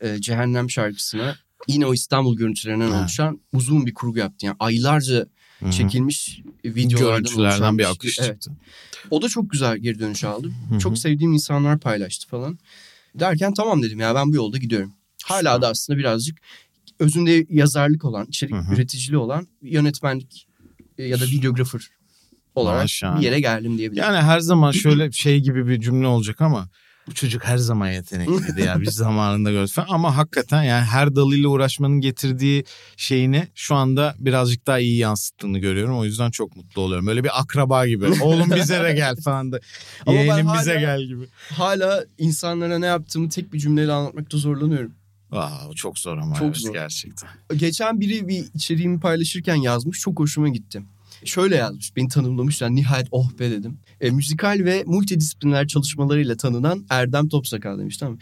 e, 0.00 0.20
Cehennem 0.20 0.70
şarkısına 0.70 1.36
yine 1.68 1.86
o 1.86 1.94
İstanbul 1.94 2.36
görüntülerinden 2.36 2.90
Ha. 2.90 3.00
oluşan 3.00 3.40
uzun 3.52 3.86
bir 3.86 3.94
kurgu 3.94 4.18
yaptı. 4.18 4.46
Yani 4.46 4.56
aylarca 4.58 5.26
Hı 5.60 5.66
hı. 5.66 5.70
çekilmiş 5.70 6.40
videolardan 6.64 7.78
bir 7.78 7.82
şey. 7.82 7.92
akış 7.92 8.18
Evet. 8.18 8.32
çıktı. 8.42 8.50
O 9.10 9.22
da 9.22 9.28
çok 9.28 9.50
güzel 9.50 9.78
geri 9.78 9.98
dönüş 9.98 10.24
aldı. 10.24 10.52
Hı 10.68 10.74
hı. 10.74 10.78
Çok 10.78 10.98
sevdiğim 10.98 11.32
insanlar 11.32 11.80
paylaştı 11.80 12.28
falan. 12.28 12.58
Derken 13.14 13.54
tamam 13.54 13.82
dedim 13.82 14.00
ya 14.00 14.14
ben 14.14 14.32
bu 14.32 14.36
yolda 14.36 14.58
gidiyorum. 14.58 14.92
Hala 15.24 15.62
da 15.62 15.68
aslında 15.68 15.98
birazcık 15.98 16.38
özünde 16.98 17.46
yazarlık 17.50 18.04
olan, 18.04 18.26
içerik 18.26 18.54
Hı 18.54 18.58
hı. 18.58 18.74
üreticiliği 18.74 19.18
olan 19.18 19.46
yönetmenlik 19.62 20.46
e, 20.98 21.04
ya 21.04 21.20
da 21.20 21.24
videografer 21.24 21.88
olarak 22.54 22.82
Maşallah. 22.82 23.18
bir 23.20 23.24
yere 23.24 23.40
geldim 23.40 23.78
diyebilirim. 23.78 24.04
Yani 24.04 24.18
her 24.18 24.40
zaman 24.40 24.72
şöyle 24.72 25.12
şey 25.12 25.40
gibi 25.40 25.68
bir 25.68 25.80
cümle 25.80 26.06
olacak 26.06 26.40
ama 26.40 26.68
bu 27.06 27.14
çocuk 27.14 27.44
her 27.44 27.56
zaman 27.56 27.90
yetenekliydi 27.90 28.60
ya 28.60 28.80
biz 28.80 28.90
zamanında 28.94 29.66
falan. 29.66 29.88
Ama 29.90 30.16
hakikaten 30.16 30.62
yani 30.62 30.84
her 30.84 31.16
dalıyla 31.16 31.48
uğraşmanın 31.48 32.00
getirdiği 32.00 32.64
şeyini 32.96 33.48
şu 33.54 33.74
anda 33.74 34.14
birazcık 34.18 34.66
daha 34.66 34.78
iyi 34.78 34.96
yansıttığını 34.98 35.58
görüyorum. 35.58 35.98
O 35.98 36.04
yüzden 36.04 36.30
çok 36.30 36.56
mutlu 36.56 36.82
oluyorum. 36.82 37.06
Böyle 37.06 37.24
bir 37.24 37.40
akraba 37.40 37.86
gibi. 37.86 38.06
Oğlum 38.22 38.50
bize 38.56 38.84
de 38.84 38.92
gel 38.92 39.16
falan 39.16 39.52
da. 39.52 39.60
Yeğenim 40.06 40.46
hala- 40.46 40.60
bize 40.60 40.80
gel 40.80 41.02
gibi. 41.02 41.24
Hala 41.50 42.04
insanlara 42.18 42.78
ne 42.78 42.86
yaptığımı 42.86 43.28
tek 43.28 43.52
bir 43.52 43.58
cümleyle 43.58 43.92
anlatmakta 43.92 44.38
zorlanıyorum. 44.38 44.92
O 45.70 45.74
çok 45.74 45.98
zor 45.98 46.18
ama 46.18 46.34
Çok 46.34 46.46
evet, 46.46 46.56
zor. 46.56 46.72
gerçekten. 46.72 47.28
Geçen 47.56 48.00
biri 48.00 48.28
bir 48.28 48.44
içeriğimi 48.54 49.00
paylaşırken 49.00 49.54
yazmış. 49.54 50.00
Çok 50.00 50.18
hoşuma 50.18 50.48
gitti. 50.48 50.82
Şöyle 51.24 51.56
yazmış. 51.56 51.96
Beni 51.96 52.08
tanımlamış. 52.08 52.60
Yani 52.60 52.76
nihayet 52.76 53.08
oh 53.10 53.30
be 53.38 53.50
dedim. 53.50 53.78
E, 54.00 54.10
müzikal 54.10 54.60
ve 54.64 54.82
multidisipliner 54.86 55.66
çalışmalarıyla 55.68 56.36
tanınan 56.36 56.84
Erdem 56.90 57.28
Topsakal 57.28 57.78
demiş 57.78 57.96
tamam 57.96 58.14
mı? 58.14 58.20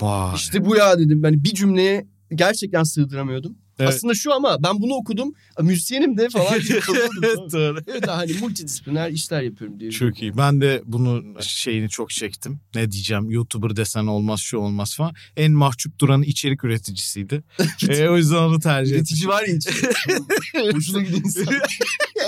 Vay. 0.00 0.34
İşte 0.34 0.64
bu 0.64 0.76
ya 0.76 0.98
dedim. 0.98 1.22
Ben 1.22 1.44
bir 1.44 1.54
cümleye 1.54 2.06
gerçekten 2.34 2.82
sığdıramıyordum. 2.82 3.54
Evet. 3.78 3.88
Aslında 3.88 4.14
şu 4.14 4.34
ama 4.34 4.62
ben 4.62 4.82
bunu 4.82 4.94
okudum. 4.94 5.34
Müzisyenim 5.60 6.18
de 6.18 6.28
falan. 6.28 6.54
mı? 6.58 7.52
Doğru. 7.52 7.78
evet 7.86 8.08
hani 8.08 8.32
multidisipliner 8.32 9.10
işler 9.10 9.42
yapıyorum 9.42 9.80
diye. 9.80 9.90
Çok 9.90 10.22
iyi. 10.22 10.36
Ben 10.36 10.60
de 10.60 10.82
bunu 10.84 11.42
şeyini 11.42 11.88
çok 11.88 12.10
çektim. 12.10 12.60
Ne 12.74 12.90
diyeceğim? 12.90 13.30
YouTuber 13.30 13.76
desen 13.76 14.06
olmaz, 14.06 14.40
şu 14.40 14.58
olmaz 14.58 14.96
falan. 14.96 15.14
En 15.36 15.52
mahcup 15.52 15.98
duran 15.98 16.22
içerik 16.22 16.64
üreticisiydi. 16.64 17.42
e, 17.88 18.08
o 18.08 18.16
yüzden 18.16 18.36
onu 18.36 18.60
tercih 18.60 18.96
ettim. 18.96 19.04
Üretici 19.04 19.28
var 19.28 19.44
ya. 19.44 20.72
Hoşuna 20.74 21.02
giden 21.02 21.18
insan. 21.18 21.54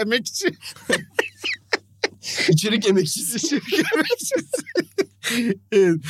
Emekçi. 0.01 0.47
İçerik 2.49 2.89
emekçisi. 2.89 3.61
Evet. 5.73 6.01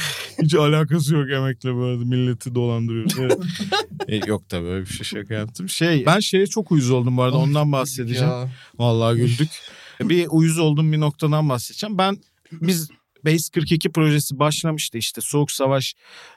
Hiç 0.42 0.55
alakası 0.55 1.14
yok 1.14 1.31
emekle 1.31 1.74
böyle 1.74 2.05
milleti 2.05 2.55
dolandırıyor. 2.55 3.11
Evet. 3.18 3.38
E, 4.09 4.16
yok 4.16 4.50
da 4.50 4.62
böyle 4.62 4.87
bir 4.87 4.90
şey 4.90 5.05
şaka 5.05 5.35
yaptım. 5.35 5.68
Şey 5.68 6.07
ben 6.07 6.20
şeye 6.20 6.46
çok 6.46 6.72
uyuz 6.72 6.90
oldum 6.90 7.16
bu 7.16 7.22
arada 7.22 7.37
ondan 7.37 7.72
bahsedeceğim. 7.72 8.29
Ya. 8.29 8.50
Vallahi 8.79 9.16
güldük. 9.16 9.48
bir 10.00 10.26
uyuz 10.31 10.59
olduğum 10.59 10.92
bir 10.92 11.00
noktadan 11.00 11.48
bahsedeceğim. 11.48 11.98
Ben 11.98 12.18
biz 12.52 12.90
Base 13.24 13.50
42 13.55 13.92
projesi 13.92 14.38
başlamıştı 14.38 14.98
işte 14.98 15.20
Soğuk 15.20 15.50
Savaş 15.50 15.94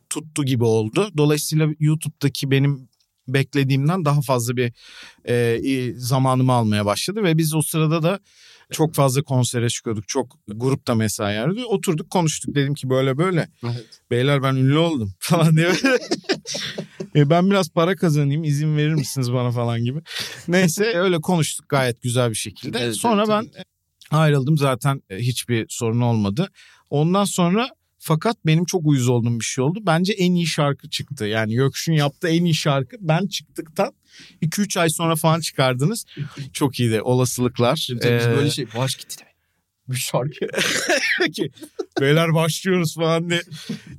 tuttu 0.09 0.45
gibi 0.45 0.63
oldu. 0.63 1.09
Dolayısıyla 1.17 1.69
YouTube'daki 1.79 2.51
benim 2.51 2.89
beklediğimden 3.27 4.05
daha 4.05 4.21
fazla 4.21 4.57
bir 4.57 4.73
e, 5.27 5.93
zamanımı 5.95 6.53
almaya 6.53 6.85
başladı 6.85 7.23
ve 7.23 7.37
biz 7.37 7.55
o 7.55 7.61
sırada 7.61 8.03
da 8.03 8.19
çok 8.71 8.95
fazla 8.95 9.21
konsere 9.23 9.69
çıkıyorduk. 9.69 10.07
Çok 10.07 10.37
grupta 10.47 10.95
mesai 10.95 11.35
yarıyordu. 11.35 11.65
Oturduk 11.65 12.09
konuştuk 12.09 12.55
dedim 12.55 12.73
ki 12.73 12.89
böyle 12.89 13.17
böyle 13.17 13.47
Evet. 13.63 14.01
beyler 14.11 14.43
ben 14.43 14.55
ünlü 14.55 14.77
oldum 14.77 15.13
falan 15.19 15.55
diye. 15.57 15.71
E, 17.15 17.29
ben 17.29 17.49
biraz 17.49 17.69
para 17.69 17.95
kazanayım 17.95 18.43
izin 18.43 18.77
verir 18.77 18.93
misiniz 18.93 19.33
bana 19.33 19.51
falan 19.51 19.83
gibi. 19.83 19.99
Neyse 20.47 20.83
öyle 20.83 21.21
konuştuk 21.21 21.69
gayet 21.69 22.01
güzel 22.01 22.29
bir 22.29 22.35
şekilde. 22.35 22.79
Evet, 22.79 22.95
sonra 22.95 23.25
evet, 23.27 23.29
ben 23.29 23.63
ayrıldım 24.17 24.57
zaten 24.57 25.01
e, 25.09 25.17
hiçbir 25.17 25.65
sorun 25.69 26.01
olmadı. 26.01 26.49
Ondan 26.89 27.23
sonra 27.25 27.69
fakat 27.99 28.37
benim 28.45 28.65
çok 28.65 28.85
uyuz 28.85 29.09
olduğum 29.09 29.39
bir 29.39 29.45
şey 29.45 29.63
oldu. 29.63 29.79
Bence 29.85 30.13
en 30.13 30.33
iyi 30.33 30.47
şarkı 30.47 30.89
çıktı. 30.89 31.25
Yani 31.25 31.53
Gökşin 31.55 31.93
yaptığı 31.93 32.27
en 32.29 32.45
iyi 32.45 32.55
şarkı. 32.55 32.97
Ben 32.99 33.27
çıktıktan 33.27 33.93
2-3 34.41 34.79
ay 34.79 34.89
sonra 34.89 35.15
falan 35.15 35.39
çıkardınız. 35.39 36.05
Çok 36.53 36.79
iyiydi 36.79 37.01
olasılıklar. 37.01 37.75
Şimdi 37.75 38.07
Ee, 38.07 38.33
böyle 38.35 38.49
şey 38.49 38.65
bağış 38.75 38.95
gitti 38.95 39.15
demek. 39.19 39.29
Bu 39.87 39.95
şarkı. 39.95 40.47
Peki 41.19 41.51
beyler 42.01 42.33
başlıyoruz 42.33 42.95
falan 42.95 43.29
diye 43.29 43.41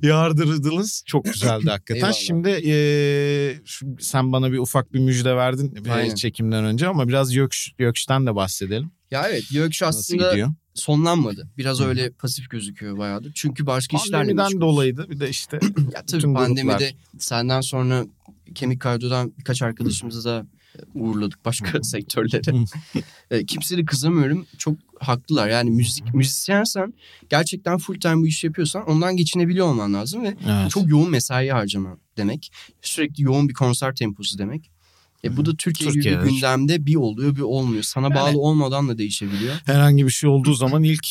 yardırdınız. 0.01 1.03
Çok 1.05 1.25
güzeldi 1.25 1.69
hakikaten. 1.69 1.95
Eyvallah. 1.99 2.13
Şimdi 2.13 3.61
şu- 3.65 3.95
sen 3.99 4.31
bana 4.31 4.51
bir 4.51 4.57
ufak 4.57 4.93
bir 4.93 4.99
müjde 4.99 5.35
verdin 5.35 5.75
bir 5.85 5.89
Aynen. 5.89 6.15
çekimden 6.15 6.63
önce 6.65 6.87
ama 6.87 7.07
biraz 7.07 7.33
Gökş, 7.33 7.71
Gökş'ten 7.77 8.25
de 8.25 8.35
bahsedelim. 8.35 8.91
Ya 9.11 9.29
evet 9.29 9.43
Gökş 9.51 9.83
aslında 9.83 10.53
sonlanmadı. 10.73 11.49
Biraz 11.57 11.81
öyle 11.81 12.11
pasif 12.11 12.49
gözüküyor 12.49 12.97
bayağıdır. 12.97 13.31
Çünkü 13.35 13.65
başka 13.65 13.97
işlerle 13.97 14.35
Pandemiden 14.35 14.61
dolayıydı 14.61 15.09
bir 15.09 15.19
de 15.19 15.29
işte 15.29 15.59
Ya 15.93 16.05
tabii 16.05 16.33
pandemide 16.33 16.71
gruplar. 16.71 16.93
senden 17.19 17.61
sonra 17.61 18.05
Kemik 18.55 18.81
Kardo'dan 18.81 19.33
birkaç 19.37 19.61
arkadaşımızı 19.61 20.25
da 20.25 20.45
uğurladık 20.93 21.45
başka 21.45 21.83
sektörlere. 21.83 22.65
E, 23.31 23.45
Kimseye 23.45 23.77
de 23.77 23.85
kızamıyorum. 23.85 24.45
Çok 24.57 24.77
haklılar. 24.99 25.49
Yani 25.49 25.71
müzik 25.71 26.13
müzisyensen 26.13 26.93
gerçekten 27.29 27.77
full 27.77 27.99
time 27.99 28.15
bu 28.15 28.27
işi 28.27 28.47
yapıyorsan 28.47 28.89
ondan 28.89 29.17
geçinebiliyor 29.17 29.67
olman 29.67 29.93
lazım 29.93 30.23
ve 30.23 30.35
evet. 30.47 30.71
çok 30.71 30.89
yoğun 30.89 31.09
mesai 31.09 31.49
harcama 31.49 31.97
demek. 32.17 32.51
Sürekli 32.81 33.23
yoğun 33.23 33.49
bir 33.49 33.53
konser 33.53 33.95
temposu 33.95 34.37
demek. 34.37 34.70
E, 35.23 35.37
bu 35.37 35.45
da 35.45 35.55
Türkiye 35.55 35.89
gibi 35.91 36.03
Türkiye'de. 36.03 36.25
bir 36.25 36.29
gündemde 36.29 36.85
bir 36.85 36.95
oluyor 36.95 37.35
bir 37.35 37.41
olmuyor. 37.41 37.83
Sana 37.83 38.05
Yani- 38.07 38.15
bağlı 38.15 38.37
olmadan 38.41 38.89
da 38.89 38.97
değişebiliyor. 38.97 39.55
herhangi 39.65 40.05
bir 40.05 40.11
şey 40.11 40.29
olduğu 40.29 40.53
zaman 40.53 40.83
ilk 40.83 41.07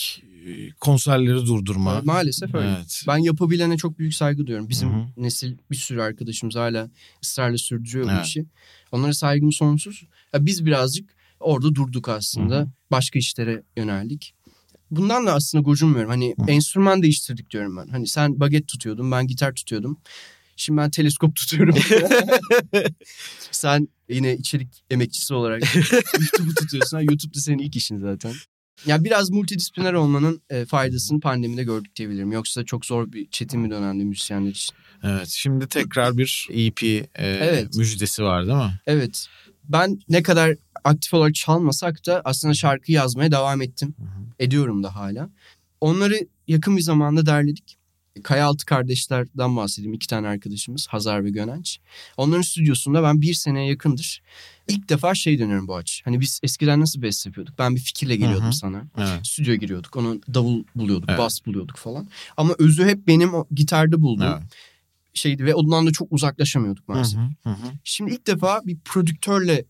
e, 0.46 0.70
konserleri 0.80 1.46
durdurma. 1.46 2.00
Maalesef 2.04 2.54
öyle. 2.54 2.68
Evet. 2.76 3.02
Ben 3.08 3.16
yapabilene 3.18 3.76
çok 3.76 3.98
büyük 3.98 4.14
saygı 4.14 4.46
duyuyorum. 4.46 4.68
Bizim 4.68 4.88
Hı 4.92 4.96
hı. 4.96 5.06
nesil 5.16 5.56
bir 5.70 5.76
sürü 5.76 6.00
arkadaşımız 6.00 6.56
hala 6.56 6.90
ısrarla 7.24 7.58
sürdürüyor 7.58 8.06
bu 8.06 8.10
Evet. 8.10 8.26
işi. 8.26 8.44
Onlara 8.92 9.12
saygım 9.14 9.52
sonsuz. 9.52 10.02
Ya 10.34 10.46
biz 10.46 10.66
birazcık 10.66 11.10
orada 11.40 11.74
durduk 11.74 12.08
aslında. 12.08 12.56
Hı 12.56 12.60
hı. 12.60 12.68
Başka 12.90 13.18
işlere 13.18 13.62
yöneldik. 13.76 14.34
Bundan 14.90 15.26
da 15.26 15.34
aslında 15.34 15.62
gocunmuyorum. 15.62 16.10
Hani 16.10 16.34
enstrüman 16.48 17.02
değiştirdik 17.02 17.50
diyorum 17.50 17.76
ben. 17.76 17.88
Hani 17.88 18.06
sen 18.06 18.40
baget 18.40 18.68
tutuyordun, 18.68 19.10
ben 19.10 19.26
gitar 19.26 19.54
tutuyordum. 19.54 19.98
Şimdi 20.56 20.76
ben 20.76 20.90
teleskop 20.90 21.36
tutuyorum. 21.36 21.74
sen 23.50 23.88
yine 24.14 24.36
içerik 24.36 24.68
emekçisi 24.90 25.34
olarak 25.34 25.74
YouTube'u 25.74 26.54
tutuyorsun. 26.54 26.96
Ha, 26.96 27.02
YouTube 27.02 27.34
da 27.34 27.40
senin 27.40 27.58
ilk 27.58 27.76
işin 27.76 27.96
zaten. 27.96 28.32
Ya 28.86 29.04
biraz 29.04 29.30
multidisipliner 29.30 29.92
olmanın 29.92 30.42
e, 30.50 30.64
faydasını 30.64 31.20
pandemide 31.20 31.64
gördük 31.64 31.96
diyebilirim. 31.96 32.32
Yoksa 32.32 32.64
çok 32.64 32.86
zor 32.86 33.12
bir 33.12 33.30
çetin 33.30 33.64
bir 33.64 33.70
dönemde 33.70 34.04
müzisyenler 34.04 34.50
için. 34.50 34.74
Evet. 35.02 35.28
Şimdi 35.28 35.68
tekrar 35.68 36.18
bir 36.18 36.48
EP 36.50 36.82
e, 36.82 37.06
Evet. 37.14 37.74
müjdesi 37.74 38.22
var 38.22 38.46
değil 38.46 38.58
mi? 38.58 38.80
Evet. 38.86 39.26
Ben 39.64 39.98
ne 40.08 40.22
kadar 40.22 40.56
aktif 40.84 41.14
olarak 41.14 41.34
çalmasak 41.34 42.06
da 42.06 42.22
aslında 42.24 42.54
şarkı 42.54 42.92
yazmaya 42.92 43.32
devam 43.32 43.62
ettim. 43.62 43.94
Ediyorum 44.38 44.82
da 44.82 44.94
hala. 44.94 45.30
Onları 45.80 46.18
yakın 46.48 46.76
bir 46.76 46.82
zamanda 46.82 47.26
derledik. 47.26 47.76
Kayaaltı 48.22 48.66
kardeşlerden 48.66 49.56
bahsedeyim. 49.56 49.94
iki 49.94 50.06
tane 50.06 50.28
arkadaşımız 50.28 50.86
Hazar 50.88 51.24
ve 51.24 51.30
Gönenç. 51.30 51.80
Onların 52.16 52.42
stüdyosunda 52.42 53.02
ben 53.02 53.20
bir 53.20 53.34
seneye 53.34 53.68
yakındır 53.68 54.22
ilk 54.68 54.88
defa 54.88 55.14
şey 55.14 55.38
dönüyorum 55.38 55.68
bu 55.68 55.76
aç. 55.76 56.02
Hani 56.04 56.20
biz 56.20 56.40
eskiden 56.42 56.80
nasıl 56.80 57.02
best 57.02 57.26
yapıyorduk? 57.26 57.58
Ben 57.58 57.74
bir 57.76 57.80
fikirle 57.80 58.16
geliyordum 58.16 58.44
Hı 58.44 58.48
hı. 58.48 58.52
sana. 58.52 58.82
Evet. 58.98 59.26
Stüdyoya 59.26 59.56
giriyorduk. 59.56 59.96
Onun 59.96 60.22
davul 60.34 60.64
buluyorduk, 60.74 61.08
Evet. 61.08 61.18
bas 61.18 61.46
buluyorduk 61.46 61.76
falan. 61.76 62.08
Ama 62.36 62.54
özü 62.58 62.84
hep 62.84 63.06
benim 63.06 63.34
o 63.34 63.46
gitarda 63.54 64.00
buldum. 64.00 64.26
Evet. 64.30 64.42
Şeydi 65.14 65.44
ve 65.44 65.54
ondan 65.54 65.86
da 65.86 65.92
çok 65.92 66.12
uzaklaşamıyorduk 66.12 66.88
maalesef. 66.88 67.20
hı, 67.20 67.28
hı 67.42 67.50
hı. 67.50 67.72
Şimdi 67.84 68.12
ilk 68.12 68.26
defa 68.26 68.60
bir 68.64 68.78
prodüktörle 68.78 69.64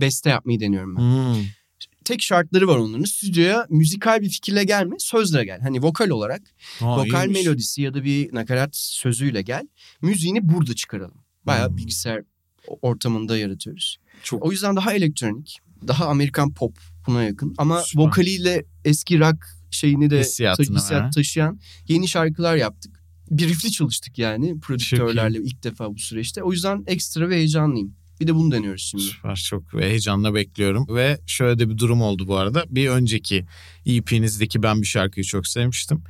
beste 0.00 0.30
yapmayı 0.30 0.60
deniyorum 0.60 0.96
ben. 0.96 1.00
Hmm. 1.02 1.44
Tek 2.04 2.22
şartları 2.22 2.68
var 2.68 2.76
onların. 2.76 3.04
Stüdyoya 3.04 3.66
müzikal 3.70 4.20
bir 4.20 4.28
fikirle 4.28 4.64
gelme, 4.64 4.96
sözle 4.98 5.44
gel. 5.44 5.60
Hani 5.60 5.82
vokal 5.82 6.08
olarak, 6.10 6.42
Aa, 6.80 6.98
vokal 6.98 7.24
iyiymiş. 7.28 7.44
melodisi 7.44 7.82
ya 7.82 7.94
da 7.94 8.04
bir 8.04 8.34
nakarat 8.34 8.76
sözüyle 8.76 9.42
gel. 9.42 9.68
Müziğini 10.02 10.48
burada 10.48 10.74
çıkaralım. 10.74 11.24
Bayağı 11.46 11.68
Hmm. 11.68 11.76
bilgisayar 11.76 12.22
ortamında 12.82 13.38
yaratıyoruz. 13.38 13.98
Çok 14.22 14.44
O 14.44 14.50
yüzden 14.52 14.76
daha 14.76 14.92
elektronik, 14.94 15.58
daha 15.88 16.06
Amerikan 16.08 16.54
pop 16.54 16.78
buna 17.06 17.22
yakın. 17.22 17.54
Ama 17.58 17.82
Süper. 17.82 18.02
vokaliyle 18.04 18.64
eski 18.84 19.18
rock 19.20 19.38
şeyini 19.70 20.10
de 20.10 20.20
hissiyat 20.20 20.56
taşıyan 21.14 21.60
yeni 21.88 22.08
şarkılar 22.08 22.56
yaptık. 22.56 23.00
Bir 23.30 23.48
riffli 23.48 23.70
çalıştık 23.72 24.18
yani 24.18 24.60
prodüktörlerle 24.60 25.38
ilk 25.38 25.62
defa 25.64 25.94
bu 25.94 25.98
süreçte. 25.98 26.42
O 26.42 26.52
yüzden 26.52 26.84
ekstra 26.86 27.28
ve 27.28 27.36
heyecanlıyım. 27.36 27.94
Bir 28.20 28.26
de 28.26 28.34
bunu 28.34 28.52
deniyoruz 28.52 28.82
şimdi. 28.82 29.02
Süper 29.04 29.34
çok 29.36 29.74
ve 29.74 29.88
heyecanla 29.88 30.34
bekliyorum. 30.34 30.86
Ve 30.96 31.18
şöyle 31.26 31.58
de 31.58 31.68
bir 31.70 31.78
durum 31.78 32.02
oldu 32.02 32.28
bu 32.28 32.36
arada. 32.36 32.64
Bir 32.68 32.88
önceki 32.88 33.46
EP'nizdeki 33.86 34.62
ben 34.62 34.80
bir 34.82 34.86
şarkıyı 34.86 35.24
çok 35.24 35.46
sevmiştim. 35.46 36.02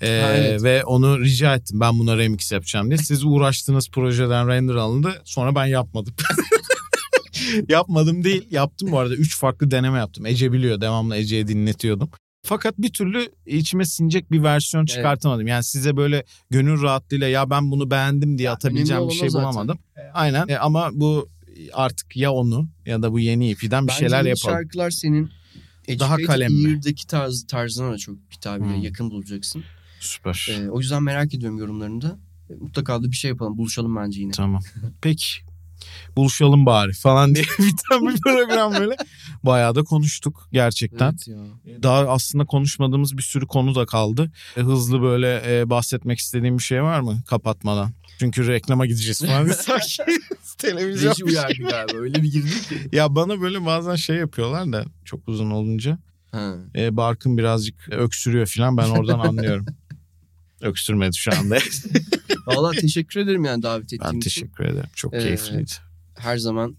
Ee, 0.00 0.06
Ha, 0.20 0.32
evet. 0.32 0.62
Ve 0.62 0.84
onu 0.84 1.20
rica 1.20 1.54
ettim 1.54 1.80
ben 1.80 1.98
buna 1.98 2.16
remix 2.18 2.52
yapacağım 2.52 2.88
diye. 2.88 2.98
Siz 2.98 3.24
uğraştığınız 3.24 3.90
projeden 3.90 4.48
render 4.48 4.74
alındı. 4.74 5.22
Sonra 5.24 5.54
ben 5.54 5.66
yapmadım. 5.66 6.14
Yapmadım 7.68 8.24
değil. 8.24 8.46
Yaptım 8.50 8.92
bu 8.92 8.98
arada. 8.98 9.14
Üç 9.14 9.36
farklı 9.36 9.70
deneme 9.70 9.98
yaptım. 9.98 10.26
Ece 10.26 10.52
biliyor. 10.52 10.80
Devamlı 10.80 11.16
Ece'ye 11.16 11.48
dinletiyordum. 11.48 12.10
Fakat 12.46 12.78
bir 12.78 12.92
türlü 12.92 13.28
içime 13.46 13.84
sinecek 13.84 14.30
bir 14.32 14.42
versiyon 14.42 14.86
çıkartamadım. 14.86 15.46
Yani 15.46 15.64
size 15.64 15.96
böyle 15.96 16.24
gönül 16.50 16.82
rahatlığıyla 16.82 17.28
ya 17.28 17.50
ben 17.50 17.70
bunu 17.70 17.90
beğendim 17.90 18.38
diye 18.38 18.46
Ya, 18.46 18.52
atabileceğim 18.52 19.08
bir 19.08 19.14
şey 19.14 19.30
zaten. 19.30 19.48
bulamadım. 19.48 19.78
Aynen 20.14 20.48
E, 20.48 20.58
ama 20.58 20.90
bu 20.92 21.28
artık 21.72 22.16
ya 22.16 22.32
onu 22.32 22.68
ya 22.86 23.02
da 23.02 23.12
bu 23.12 23.20
yeni 23.20 23.50
EP'den 23.50 23.84
bir 23.84 23.88
Bence 23.88 23.98
şeyler 23.98 24.24
yapalım. 24.24 24.54
şarkılar 24.56 24.90
senin 24.90 25.30
Daha 25.98 26.16
kalemli. 26.16 26.74
Ear'daki 26.74 27.06
tarz, 27.06 27.46
tarzına 27.46 27.92
da 27.92 27.98
çok 27.98 28.16
ediyor. 28.44 28.58
Hmm. 28.58 28.82
Yakın 28.82 29.10
bulacaksın. 29.10 29.64
Süper. 30.00 30.48
Ee, 30.50 30.70
o 30.70 30.80
yüzden 30.80 31.02
merak 31.02 31.34
ediyorum 31.34 31.58
yorumlarını 31.58 32.00
da. 32.00 32.18
E, 32.50 32.54
Mutlaka 32.54 33.02
da 33.02 33.10
bir 33.10 33.16
şey 33.16 33.28
yapalım. 33.28 33.58
Buluşalım 33.58 33.96
bence 33.96 34.20
yine. 34.20 34.32
Tamam. 34.32 34.62
Peki. 35.02 35.26
Buluşalım 36.16 36.66
bari 36.66 36.92
falan 36.92 37.34
diye 37.34 37.44
biten 37.58 38.08
bir 38.08 38.20
program 38.20 38.74
böyle. 38.74 38.96
Bayağı 39.42 39.74
da 39.74 39.82
konuştuk 39.82 40.48
gerçekten. 40.52 41.08
Evet 41.08 41.28
ya. 41.28 41.82
Daha 41.82 42.08
aslında 42.08 42.44
konuşmadığımız 42.44 43.16
bir 43.16 43.22
sürü 43.22 43.46
konu 43.46 43.74
da 43.74 43.86
kaldı. 43.86 44.32
E, 44.56 44.60
hızlı 44.60 45.02
böyle 45.02 45.42
e, 45.46 45.70
bahsetmek 45.70 46.18
istediğim 46.18 46.58
bir 46.58 46.62
şey 46.62 46.82
var 46.82 47.00
mı 47.00 47.22
kapatmadan? 47.26 47.92
Çünkü 48.20 48.46
reklama 48.46 48.86
gideceğiz 48.86 49.24
falan. 49.26 49.46
Sanki 49.48 50.02
televizyon 50.58 51.10
Reji 51.12 51.26
bir 51.26 51.30
şey. 51.30 51.38
uyardı 51.38 51.62
galiba. 51.70 51.98
Öyle 51.98 52.22
bir 52.22 52.32
girdik 52.32 52.68
ki. 52.68 52.78
Ya 52.96 53.14
bana 53.14 53.40
böyle 53.40 53.66
bazen 53.66 53.94
şey 53.94 54.16
yapıyorlar 54.16 54.72
da 54.72 54.84
çok 55.04 55.28
uzun 55.28 55.50
olunca. 55.50 55.98
Ha. 56.32 56.54
E, 56.76 56.96
Barkın 56.96 57.38
birazcık 57.38 57.88
öksürüyor 57.92 58.46
falan 58.46 58.76
ben 58.76 58.88
oradan 58.88 59.18
anlıyorum. 59.18 59.66
Öksürmedi 60.60 61.16
şu 61.16 61.30
anda. 61.38 61.58
Valla 62.46 62.70
teşekkür 62.70 63.20
ederim 63.20 63.44
yani 63.44 63.62
davet 63.62 63.84
ettiğin 63.84 64.02
ben 64.04 64.08
için. 64.10 64.20
teşekkür 64.20 64.64
ederim. 64.64 64.88
Çok 64.94 65.14
Ee, 65.14 65.18
keyifliydi. 65.18 65.72
Her 66.18 66.36
zaman 66.38 66.76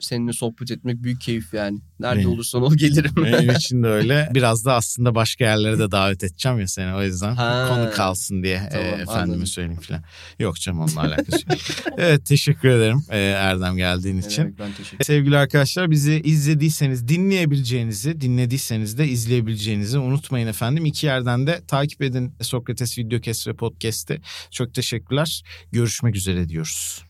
seninle 0.00 0.32
sohbet 0.32 0.70
etmek 0.70 1.02
büyük 1.02 1.20
keyif 1.20 1.54
yani. 1.54 1.78
Nerede 2.00 2.18
Benim- 2.18 2.30
olursan 2.30 2.62
ol 2.62 2.74
gelirim. 2.74 3.12
Benim 3.24 3.50
için 3.56 3.82
de 3.82 3.86
öyle. 3.86 4.30
Biraz 4.34 4.64
da 4.64 4.74
aslında 4.74 5.14
başka 5.14 5.44
yerlere 5.44 5.78
de 5.78 5.90
davet 5.90 6.24
edeceğim 6.24 6.60
ya 6.60 6.66
seni. 6.68 6.94
O 6.94 7.02
yüzden 7.02 7.34
Ha. 7.34 7.66
konu 7.68 7.90
kalsın 7.94 8.42
diye 8.42 8.62
Tamam, 8.72 8.86
e, 8.86 8.88
efendime 8.88 9.20
anladım. 9.22 9.46
söyleyeyim 9.46 9.80
falan. 9.80 10.02
Yok 10.38 10.56
canım 10.56 10.80
onunla 10.80 11.00
alakası 11.00 11.46
yok. 11.50 11.58
evet 11.98 12.26
teşekkür 12.26 12.68
ederim 12.68 13.02
e, 13.10 13.18
Erdem 13.18 13.76
geldiğin 13.76 14.18
için. 14.18 14.58
ben 14.58 14.72
teşekkür 14.72 15.04
Sevgili 15.04 15.36
arkadaşlar 15.36 15.90
bizi 15.90 16.20
izlediyseniz 16.24 17.08
dinleyebileceğinizi, 17.08 18.20
dinlediyseniz 18.20 18.98
de 18.98 19.08
izleyebileceğinizi 19.08 19.98
unutmayın 19.98 20.46
efendim. 20.46 20.84
İki 20.86 21.06
yerden 21.06 21.46
de 21.46 21.60
takip 21.68 22.02
edin 22.02 22.34
Sokrates 22.40 22.98
Videokes 22.98 23.46
ve 23.48 23.54
Podcast'i. 23.54 24.20
Çok 24.50 24.74
teşekkürler. 24.74 25.42
Görüşmek 25.72 26.16
üzere 26.16 26.48
diyoruz. 26.48 27.02